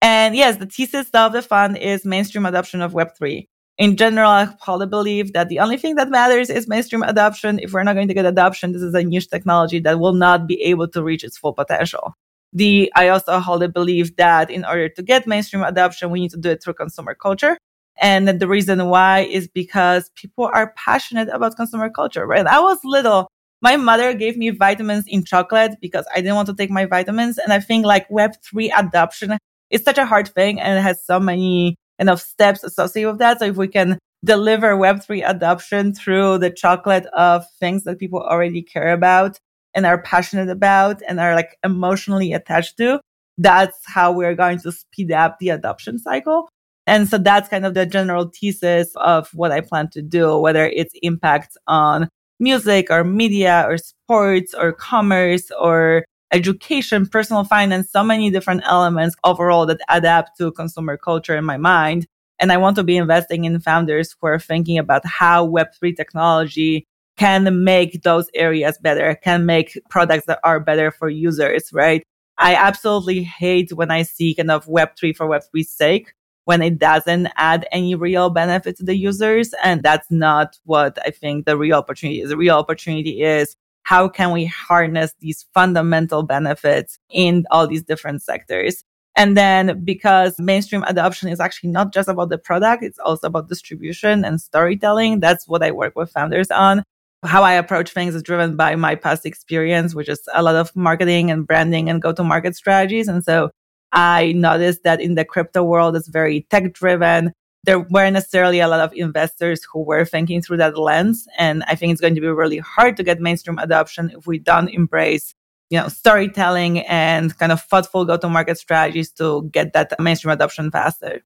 [0.00, 3.48] And yes, the thesis of the fund is mainstream adoption of Web3.
[3.78, 7.60] In general, I hold believe that the only thing that matters is mainstream adoption.
[7.60, 10.48] If we're not going to get adoption, this is a niche technology that will not
[10.48, 12.14] be able to reach its full potential.
[12.52, 16.36] The I also the belief that in order to get mainstream adoption, we need to
[16.36, 17.56] do it through consumer culture.
[18.00, 22.46] And the reason why is because people are passionate about consumer culture, right?
[22.46, 23.28] I was little.
[23.60, 27.38] My mother gave me vitamins in chocolate because I didn't want to take my vitamins.
[27.38, 29.36] And I think like Web3 adoption
[29.70, 33.18] is such a hard thing and it has so many kind of steps associated with
[33.18, 33.38] that.
[33.38, 38.62] So if we can deliver Web3 adoption through the chocolate of things that people already
[38.62, 39.38] care about
[39.74, 43.00] and are passionate about and are like emotionally attached to,
[43.36, 46.48] that's how we're going to speed up the adoption cycle.
[46.86, 50.66] And so that's kind of the general thesis of what I plan to do, whether
[50.66, 52.08] it's impact on
[52.40, 59.16] music or media or sports or commerce or education, personal finance, so many different elements
[59.24, 62.06] overall that adapt to consumer culture in my mind.
[62.38, 66.86] And I want to be investing in founders who are thinking about how Web3 technology
[67.16, 72.04] can make those areas better, can make products that are better for users, right?
[72.38, 76.12] I absolutely hate when I see kind of Web3 for Web3's sake
[76.44, 79.52] when it doesn't add any real benefit to the users.
[79.62, 82.30] And that's not what I think the real opportunity is.
[82.30, 83.54] The real opportunity is
[83.88, 88.84] how can we harness these fundamental benefits in all these different sectors?
[89.16, 93.48] And then because mainstream adoption is actually not just about the product, it's also about
[93.48, 95.20] distribution and storytelling.
[95.20, 96.82] That's what I work with founders on.
[97.24, 100.76] How I approach things is driven by my past experience, which is a lot of
[100.76, 103.08] marketing and branding and go to market strategies.
[103.08, 103.50] And so
[103.90, 107.32] I noticed that in the crypto world, it's very tech driven.
[107.64, 111.26] There weren't necessarily a lot of investors who were thinking through that lens.
[111.36, 114.38] And I think it's going to be really hard to get mainstream adoption if we
[114.38, 115.34] don't embrace,
[115.70, 120.32] you know, storytelling and kind of thoughtful go to market strategies to get that mainstream
[120.32, 121.22] adoption faster.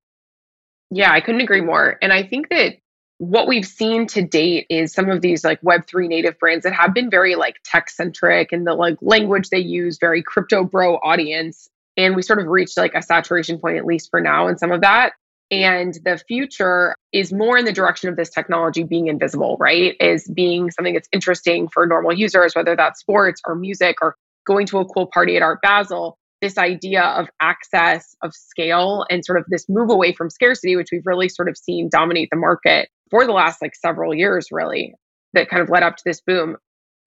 [0.91, 1.99] Yeah, I couldn't agree more.
[2.03, 2.77] And I think that
[3.23, 6.93] what we've seen to date is some of these like web3 native brands that have
[6.93, 11.71] been very like tech centric and the like language they use very crypto bro audience
[11.97, 14.73] and we sort of reached like a saturation point, at least for now, in some
[14.73, 15.13] of that.
[15.53, 19.95] And the future is more in the direction of this technology being invisible, right?
[20.01, 24.67] Is being something that's interesting for normal users, whether that's sports or music or going
[24.69, 26.19] to a cool party at Art Basel.
[26.41, 30.89] This idea of access, of scale, and sort of this move away from scarcity, which
[30.91, 34.95] we've really sort of seen dominate the market for the last like several years, really,
[35.35, 36.57] that kind of led up to this boom.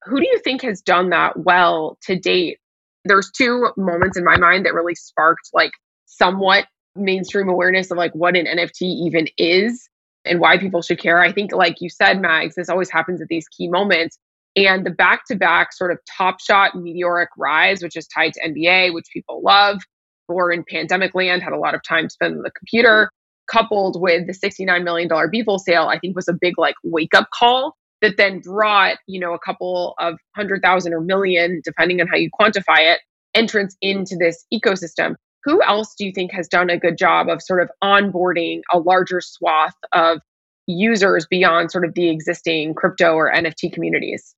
[0.04, 2.58] Who do you think has done that well to date
[3.06, 5.72] there's two moments in my mind that really sparked like
[6.06, 6.66] somewhat
[6.96, 9.88] mainstream awareness of like what an NFT even is
[10.24, 11.20] and why people should care.
[11.20, 14.18] I think, like you said, Mags, this always happens at these key moments.
[14.56, 18.48] And the back to back sort of top shot meteoric rise, which is tied to
[18.48, 19.82] NBA, which people love,
[20.28, 23.10] or in pandemic land, had a lot of time spent on the computer,
[23.50, 27.28] coupled with the $69 million Beeple sale, I think was a big like wake up
[27.32, 32.06] call that then brought, you know, a couple of hundred thousand or million, depending on
[32.06, 33.00] how you quantify it,
[33.34, 35.14] entrance into this ecosystem.
[35.46, 38.80] Who else do you think has done a good job of sort of onboarding a
[38.80, 40.18] larger swath of
[40.66, 44.34] users beyond sort of the existing crypto or NFT communities?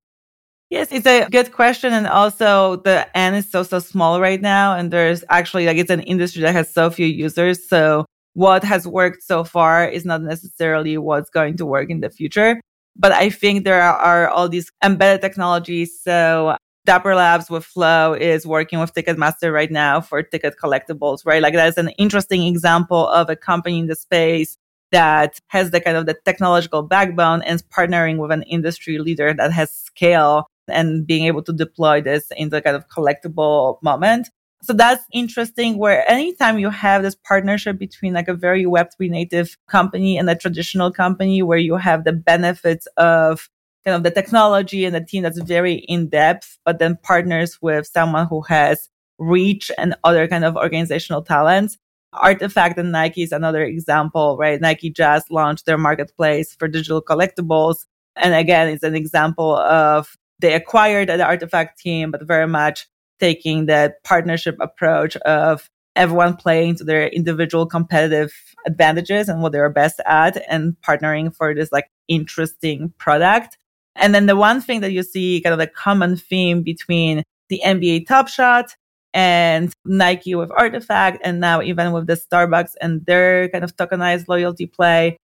[0.69, 1.93] Yes, it's a good question.
[1.93, 4.75] And also the N is so, so small right now.
[4.75, 7.67] And there's actually like it's an industry that has so few users.
[7.67, 12.11] So what has worked so far is not necessarily what's going to work in the
[12.11, 12.61] future.
[12.95, 15.99] But I think there are all these embedded technologies.
[15.99, 16.55] So
[16.89, 21.39] Dapper Labs with Flow is working with Ticketmaster right now for ticket collectibles, right?
[21.39, 24.57] Like that's an interesting example of a company in the space
[24.91, 29.51] that has the kind of the technological backbone and partnering with an industry leader that
[29.51, 34.31] has scale and being able to deploy this in the kind of collectible moment.
[34.63, 39.55] So that's interesting where anytime you have this partnership between like a very Web3 native
[39.67, 43.47] company and a traditional company where you have the benefits of
[43.85, 47.87] kind of the technology and the team that's very in depth, but then partners with
[47.87, 51.77] someone who has reach and other kind of organizational talents.
[52.13, 54.59] RTFKT and Nike is another example, right?
[54.59, 57.85] Nike just launched their marketplace for digital collectibles.
[58.15, 62.87] And again, it's an example of they acquired the RTFKT team, but very much
[63.19, 68.33] taking the partnership approach of everyone playing to their individual competitive
[68.65, 73.57] advantages and what they're best at and partnering for this like interesting product.
[73.99, 77.61] And then the one thing that you see kind of the common theme between the
[77.65, 78.75] NBA Top Shot
[79.13, 84.27] and Nike with RTFKT, and now even with the Starbucks and their kind of tokenized
[84.27, 85.17] loyalty play,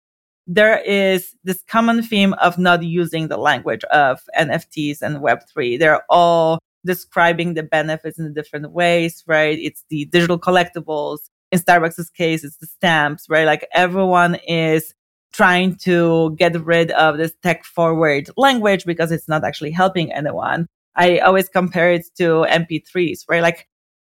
[0.47, 5.79] there is this common theme of not using the language of NFTs and Web3.
[5.79, 9.59] They're all describing the benefits in different ways, right?
[9.59, 11.19] It's the digital collectibles.
[11.53, 13.45] In Starbucks' case, it's the stamps, right?
[13.45, 14.95] Like everyone is
[15.33, 20.67] trying to get rid of this tech forward language because it's not actually helping anyone.
[20.95, 23.43] I always compare it to MP3s, right?
[23.43, 23.69] Like,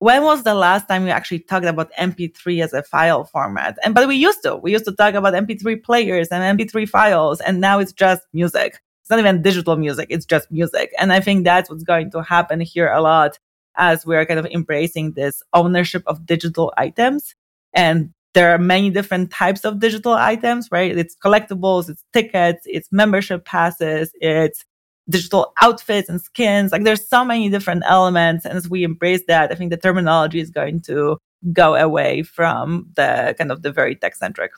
[0.01, 3.79] when was the last time we actually talked about MP3 as a file format?
[3.85, 4.57] And but we used to.
[4.57, 8.81] We used to talk about MP3 players and MP3 files, and now it's just music.
[9.03, 10.91] It's not even digital music, it's just music.
[10.99, 13.39] And I think that's what's going to happen here a lot
[13.77, 17.35] as we're kind of embracing this ownership of digital items.
[17.75, 20.97] And there are many different types of digital items, right?
[20.97, 24.65] It's collectibles, it's tickets, it's membership passes, it's
[25.09, 26.73] digital outfits and skins.
[26.73, 28.45] Like there's so many different elements.
[28.45, 31.19] And as we embrace that, I think the terminology is going to
[31.53, 34.53] go away from the kind of the very tech centric.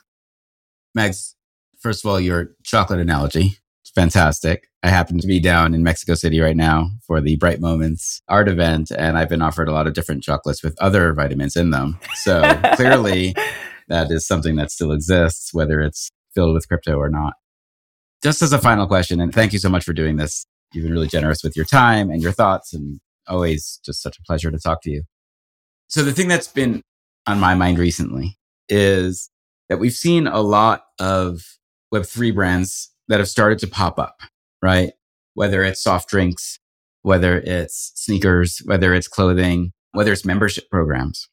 [0.95, 1.35] Mags,
[1.77, 3.57] first of all, your chocolate analogy
[3.93, 4.69] fantastic.
[4.83, 8.47] I happen to be down in Mexico City right now for the Bright Moments art
[8.47, 11.99] event, and I've been offered a lot of different chocolates with other vitamins in them.
[12.15, 12.41] So
[12.75, 13.35] clearly,
[13.87, 17.33] that is something that still exists, whether it's filled with crypto or not.
[18.23, 20.45] Just as a final question, and thank you so much for doing this.
[20.73, 24.23] You've been really generous with your time and your thoughts, and always just such a
[24.23, 25.03] pleasure to talk to you.
[25.87, 26.81] So, the thing that's been
[27.25, 28.37] on my mind recently
[28.69, 29.29] is
[29.69, 31.41] that we've seen a lot of
[31.93, 34.21] Web3 brands that have started to pop up
[34.61, 34.93] right?
[35.33, 36.59] Whether it's soft drinks,
[37.01, 41.29] whether it's sneakers, whether it's clothing, whether it's membership programs.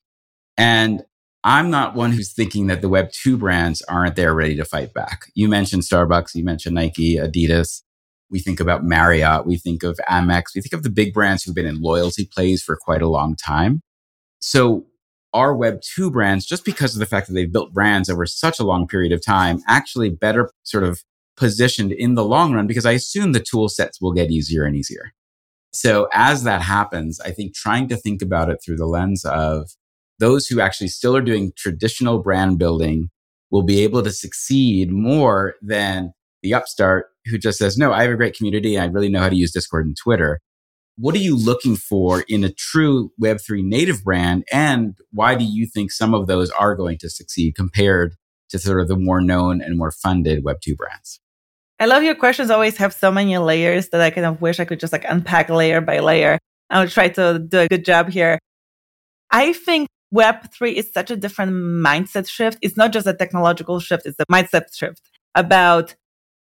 [0.57, 1.03] And
[1.43, 4.95] I'm not one who's thinking that the Web 2 brands aren't there ready to fight
[4.95, 5.27] back.
[5.35, 7.83] You mentioned Starbucks, you mentioned Nike, Adidas.
[8.31, 11.55] We think about Marriott, we think of Amex, we think of the big brands who've
[11.55, 13.83] been in loyalty plays for quite a long time.
[14.41, 14.87] So
[15.35, 18.59] our Web 2 brands, just because of the fact that they've built brands over such
[18.59, 21.03] a long period of time, actually better sort of
[21.37, 24.77] positioned in the long run because I assume the tool sets will get easier and
[24.77, 25.13] easier.
[25.73, 29.71] So as that happens, I think trying to think about it through the lens of
[30.21, 33.11] those who actually still are doing traditional brand building
[33.51, 36.13] will be able to succeed more than
[36.43, 38.79] the upstart who just says, no, I have a great community.
[38.79, 40.41] I really know how to use Discord and Twitter.
[40.97, 44.45] What are you looking for in a true Web3 native brand?
[44.53, 48.15] And why do you think some of those are going to succeed compared
[48.51, 51.21] to sort of the more known and more funded Web2 brands?
[51.81, 54.65] I love your questions always have so many layers that I kind of wish I
[54.65, 56.39] could just like unpack layer by layer.
[56.71, 58.39] I'll try to do a good job here.
[59.31, 62.59] I think Web3 is such a different mindset shift.
[62.63, 65.95] It's not just a technological shift, it's a mindset shift about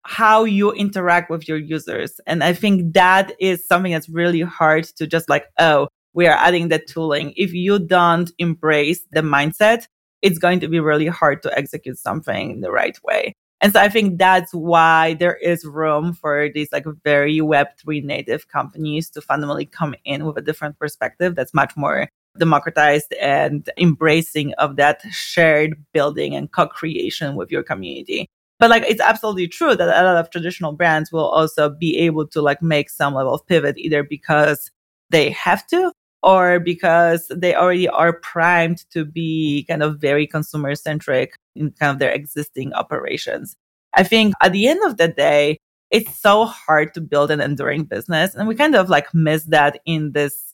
[0.04, 2.20] how you interact with your users.
[2.26, 6.36] And I think that is something that's really hard to just like, oh, we are
[6.36, 7.34] adding the tooling.
[7.36, 9.86] If you don't embrace the mindset,
[10.24, 13.36] it's going to be really hard to execute something the right way.
[13.62, 18.48] And so I think that's why there is room for these like very Web3 native
[18.48, 22.08] companies to fundamentally come in with a different perspective that's much more
[22.38, 28.28] democratized and embracing of that shared building and co-creation with your community.
[28.60, 32.28] But like it's absolutely true that a lot of traditional brands will also be able
[32.28, 34.72] to like make some level of pivot either because
[35.10, 35.92] they have to
[36.22, 41.92] or because they already are primed to be kind of very consumer centric in kind
[41.92, 43.56] of their existing operations.
[43.94, 45.58] I think at the end of the day,
[45.92, 48.36] it's so hard to build an enduring business.
[48.36, 50.54] And we kind of like miss that in this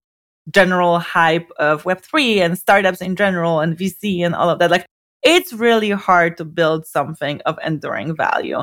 [0.51, 4.72] general hype of Web3 and startups in general and VC and all of that.
[4.72, 4.86] Like
[5.24, 8.59] it's really hard to build something of enduring value.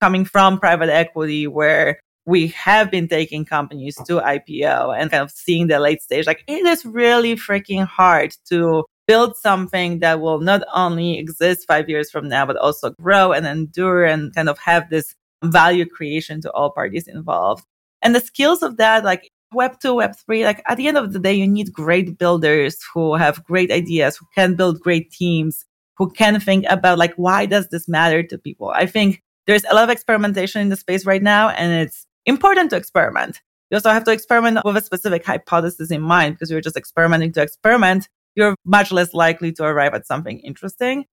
[0.00, 2.00] Coming from private equity where
[2.30, 6.26] we have been taking companies to IPO and kind of seeing the late stage.
[6.26, 11.88] Like it is really freaking hard to build something that will not only exist five
[11.88, 16.40] years from now, but also grow and endure and kind of have this value creation
[16.42, 17.64] to all parties involved.
[18.02, 21.12] And the skills of that, like Web 2, Web 3, like at the end of
[21.12, 25.64] the day, you need great builders who have great ideas, who can build great teams,
[25.96, 28.68] who can think about like, why does this matter to people?
[28.68, 32.70] I think there's a lot of experimentation in the space right now, and it's important
[32.70, 33.40] to experiment.
[33.70, 37.32] You also have to experiment with a specific hypothesis in mind because you're just experimenting
[37.32, 38.08] to experiment.
[38.34, 41.06] You're much less likely to arrive at something interesting.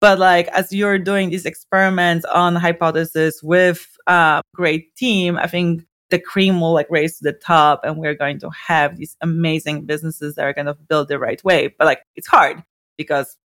[0.00, 5.84] But like as you're doing these experiments on hypothesis with a great team, I think
[6.10, 9.86] the cream will like raise to the top and we're going to have these amazing
[9.86, 11.74] businesses that are going to build the right way.
[11.76, 12.62] But like it's hard
[12.96, 13.36] because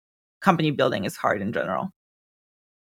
[0.42, 1.92] company building is hard in general.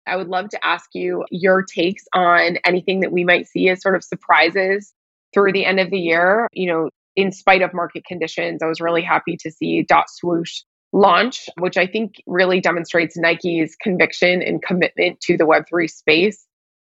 [0.10, 3.82] I would love to ask you your takes on anything that we might see as
[3.82, 4.94] sort of surprises
[5.34, 6.48] through the end of the year.
[6.54, 10.62] You know, in spite of market conditions, I was really happy to see Dot Swoosh
[10.92, 16.46] launch, which I think really demonstrates Nike's conviction and commitment to the Web3 space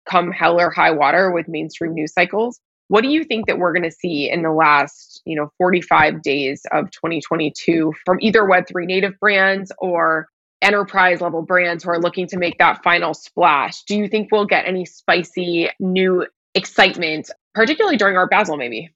[0.09, 2.61] come hell or high water with mainstream news cycles.
[2.89, 6.23] What do you think that we're going to see in the last, you know, 45
[6.23, 10.29] days of 2022 from either Web3 native brands or
[10.65, 13.83] enterprise level brands who are looking to make that final splash.
[13.85, 18.91] Do you think we'll get any spicy new excitement, particularly during Art Basel, maybe?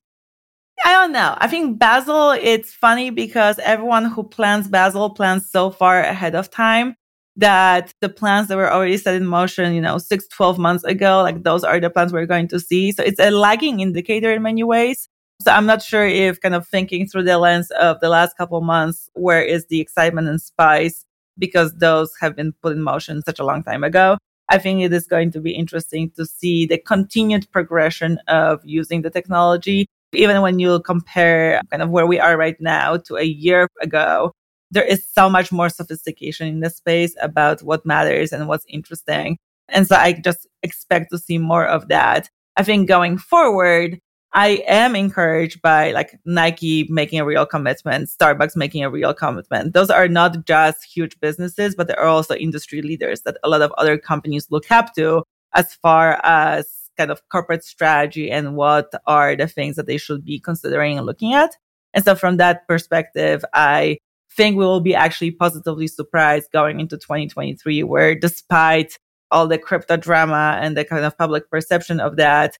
[0.84, 1.36] I don't know.
[1.38, 6.50] I think Basel, it's funny because everyone who plans Basel plans so far ahead of
[6.50, 6.96] time
[7.36, 11.22] that the plans that were already set in motion, you know, six, 12 months ago,
[11.22, 12.92] like those are the plans we're going to see.
[12.92, 15.08] So it's a lagging indicator in many ways.
[15.40, 18.60] So I'm not sure if kind of thinking through the lens of the last couple
[18.60, 21.04] months, where is the excitement and spice?
[21.38, 24.18] Because those have been put in motion such a long time ago.
[24.48, 29.02] I think it is going to be interesting to see the continued progression of using
[29.02, 29.86] the technology.
[30.14, 34.32] Even when you compare kind of where we are right now to a year ago,
[34.70, 39.36] there is so much more sophistication in the space about what matters and what's interesting.
[39.68, 42.30] And so I just expect to see more of that.
[42.56, 44.00] I think going forward,
[44.32, 49.72] I am encouraged by like Nike making a real commitment, Starbucks making a real commitment.
[49.72, 53.72] Those are not just huge businesses, but they're also industry leaders that a lot of
[53.78, 55.22] other companies look up to
[55.54, 56.68] as far as
[56.98, 61.06] kind of corporate strategy and what are the things that they should be considering and
[61.06, 61.56] looking at.
[61.94, 63.98] And so from that perspective, I
[64.36, 68.98] think we will be actually positively surprised going into 2023, where despite
[69.30, 72.58] all the crypto drama and the kind of public perception of that,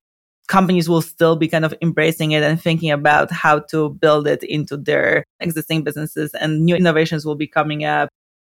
[0.49, 4.42] companies will still be kind of embracing it and thinking about how to build it
[4.42, 8.09] into their existing businesses and new innovations will be coming up.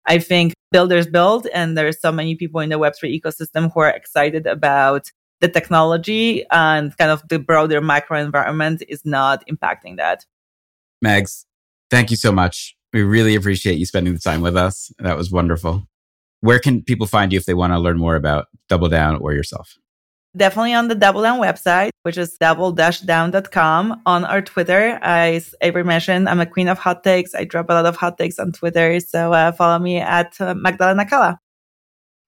[0.07, 3.91] I think builders build and there's so many people in the Web3 ecosystem who are
[3.91, 10.25] excited about the technology and kind of the broader macro environment is not impacting that.
[11.03, 11.47] Mags,
[11.91, 12.77] thank you so much.
[12.93, 14.93] We really appreciate you spending the time with us.
[14.99, 15.87] That was wonderful.
[16.41, 19.33] Where can people find you if they want to learn more about Double Down or
[19.33, 19.77] yourself?
[20.37, 24.03] Definitely on the Double Down website, which is double-down.com.
[24.07, 27.35] On our Twitter, as Avery mentioned, I'm a queen of hot takes.
[27.35, 29.01] I drop a lot of hot takes on Twitter.
[29.01, 31.41] So uh, follow me at uh, Magdalena Kala.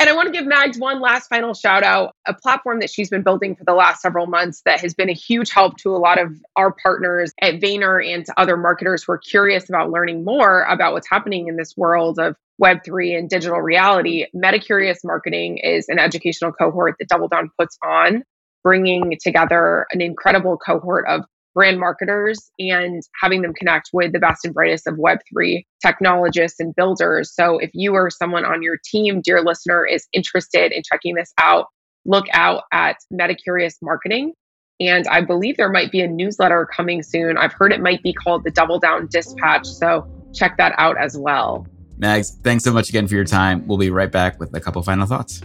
[0.01, 3.11] And I want to give Mags one last final shout out, a platform that she's
[3.11, 5.99] been building for the last several months that has been a huge help to a
[5.99, 10.23] lot of our partners at Vayner and to other marketers who are curious about learning
[10.23, 15.89] more about what's happening in this world of Web3 and digital reality, MetaCurious Marketing is
[15.89, 18.25] an educational cohort that Double Down puts on,
[18.65, 24.45] bringing together an incredible cohort of brand marketers and having them connect with the best
[24.45, 27.35] and brightest of Web3 technologists and builders.
[27.35, 31.33] So if you or someone on your team, dear listener, is interested in checking this
[31.39, 31.67] out,
[32.05, 34.33] look out at MetaCurious Marketing.
[34.81, 37.37] And I believe there might be a newsletter coming soon.
[37.37, 39.67] I've heard it might be called the Double Down Dispatch.
[39.67, 41.67] So check that out as well.
[41.99, 43.67] Mags, thanks so much again for your time.
[43.67, 45.43] We'll be right back with a couple final thoughts.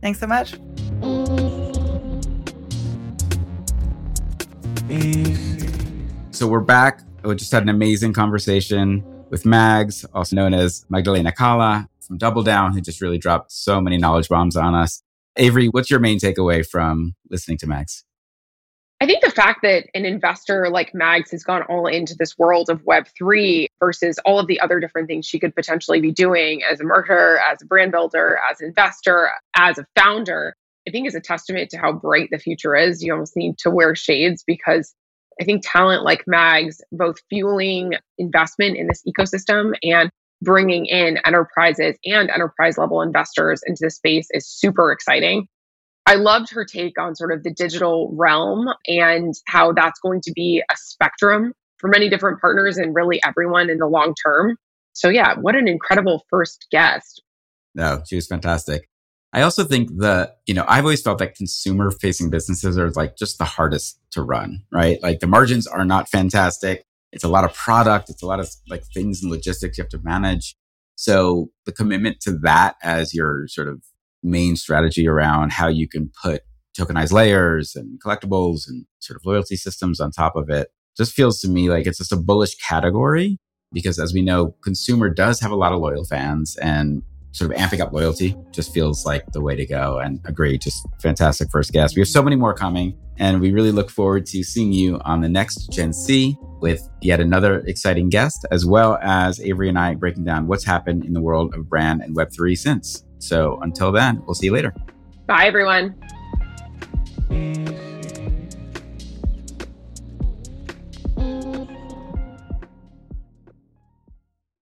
[0.00, 0.54] Thanks so much.
[6.30, 7.02] So we're back.
[7.22, 12.42] We just had an amazing conversation with Mags, also known as Magdalena Kala from Double
[12.42, 15.02] Down, who just really dropped so many knowledge bombs on us.
[15.36, 18.04] Avery, what's your main takeaway from listening to Mags?
[19.02, 22.68] I think the fact that an investor like Mags has gone all into this world
[22.68, 26.80] of Web3 versus all of the other different things she could potentially be doing as
[26.80, 30.54] a marketer, as a brand builder, as an investor, as a founder,
[30.86, 33.02] I think is a testament to how bright the future is.
[33.02, 34.94] You almost need to wear shades because
[35.40, 40.10] I think talent like Mags, both fueling investment in this ecosystem and
[40.42, 45.48] bringing in enterprises and enterprise level investors into the space is super exciting.
[46.06, 50.32] I loved her take on sort of the digital realm and how that's going to
[50.34, 54.56] be a spectrum for many different partners and really everyone in the long term.
[54.92, 57.22] So, yeah, what an incredible first guest.
[57.74, 58.88] No, she was fantastic.
[59.32, 63.16] I also think that, you know, I've always felt that consumer facing businesses are like
[63.16, 65.00] just the hardest to run, right?
[65.02, 66.84] Like the margins are not fantastic.
[67.12, 68.10] It's a lot of product.
[68.10, 70.56] It's a lot of like things and logistics you have to manage.
[70.96, 73.82] So the commitment to that as your sort of
[74.22, 76.42] main strategy around how you can put
[76.78, 81.40] tokenized layers and collectibles and sort of loyalty systems on top of it just feels
[81.40, 83.38] to me like it's just a bullish category
[83.72, 87.02] because as we know, consumer does have a lot of loyal fans and
[87.32, 90.58] sort of amping up loyalty just feels like the way to go and agree.
[90.58, 91.94] Just fantastic first guest.
[91.94, 95.20] We have so many more coming and we really look forward to seeing you on
[95.20, 99.94] the next Gen C with yet another exciting guest, as well as Avery and I
[99.94, 103.04] breaking down what's happened in the world of brand and Web3 since.
[103.20, 104.74] So until then, we'll see you later.
[105.26, 105.94] Bye, everyone.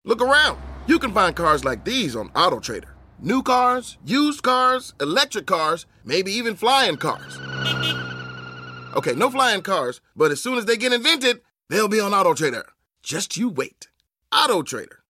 [0.05, 0.59] Look around.
[0.87, 2.91] You can find cars like these on AutoTrader.
[3.21, 7.39] New cars, used cars, electric cars, maybe even flying cars.
[8.95, 12.65] Okay, no flying cars, but as soon as they get invented, they'll be on AutoTrader.
[13.03, 13.89] Just you wait.
[14.33, 14.99] AutoTrader.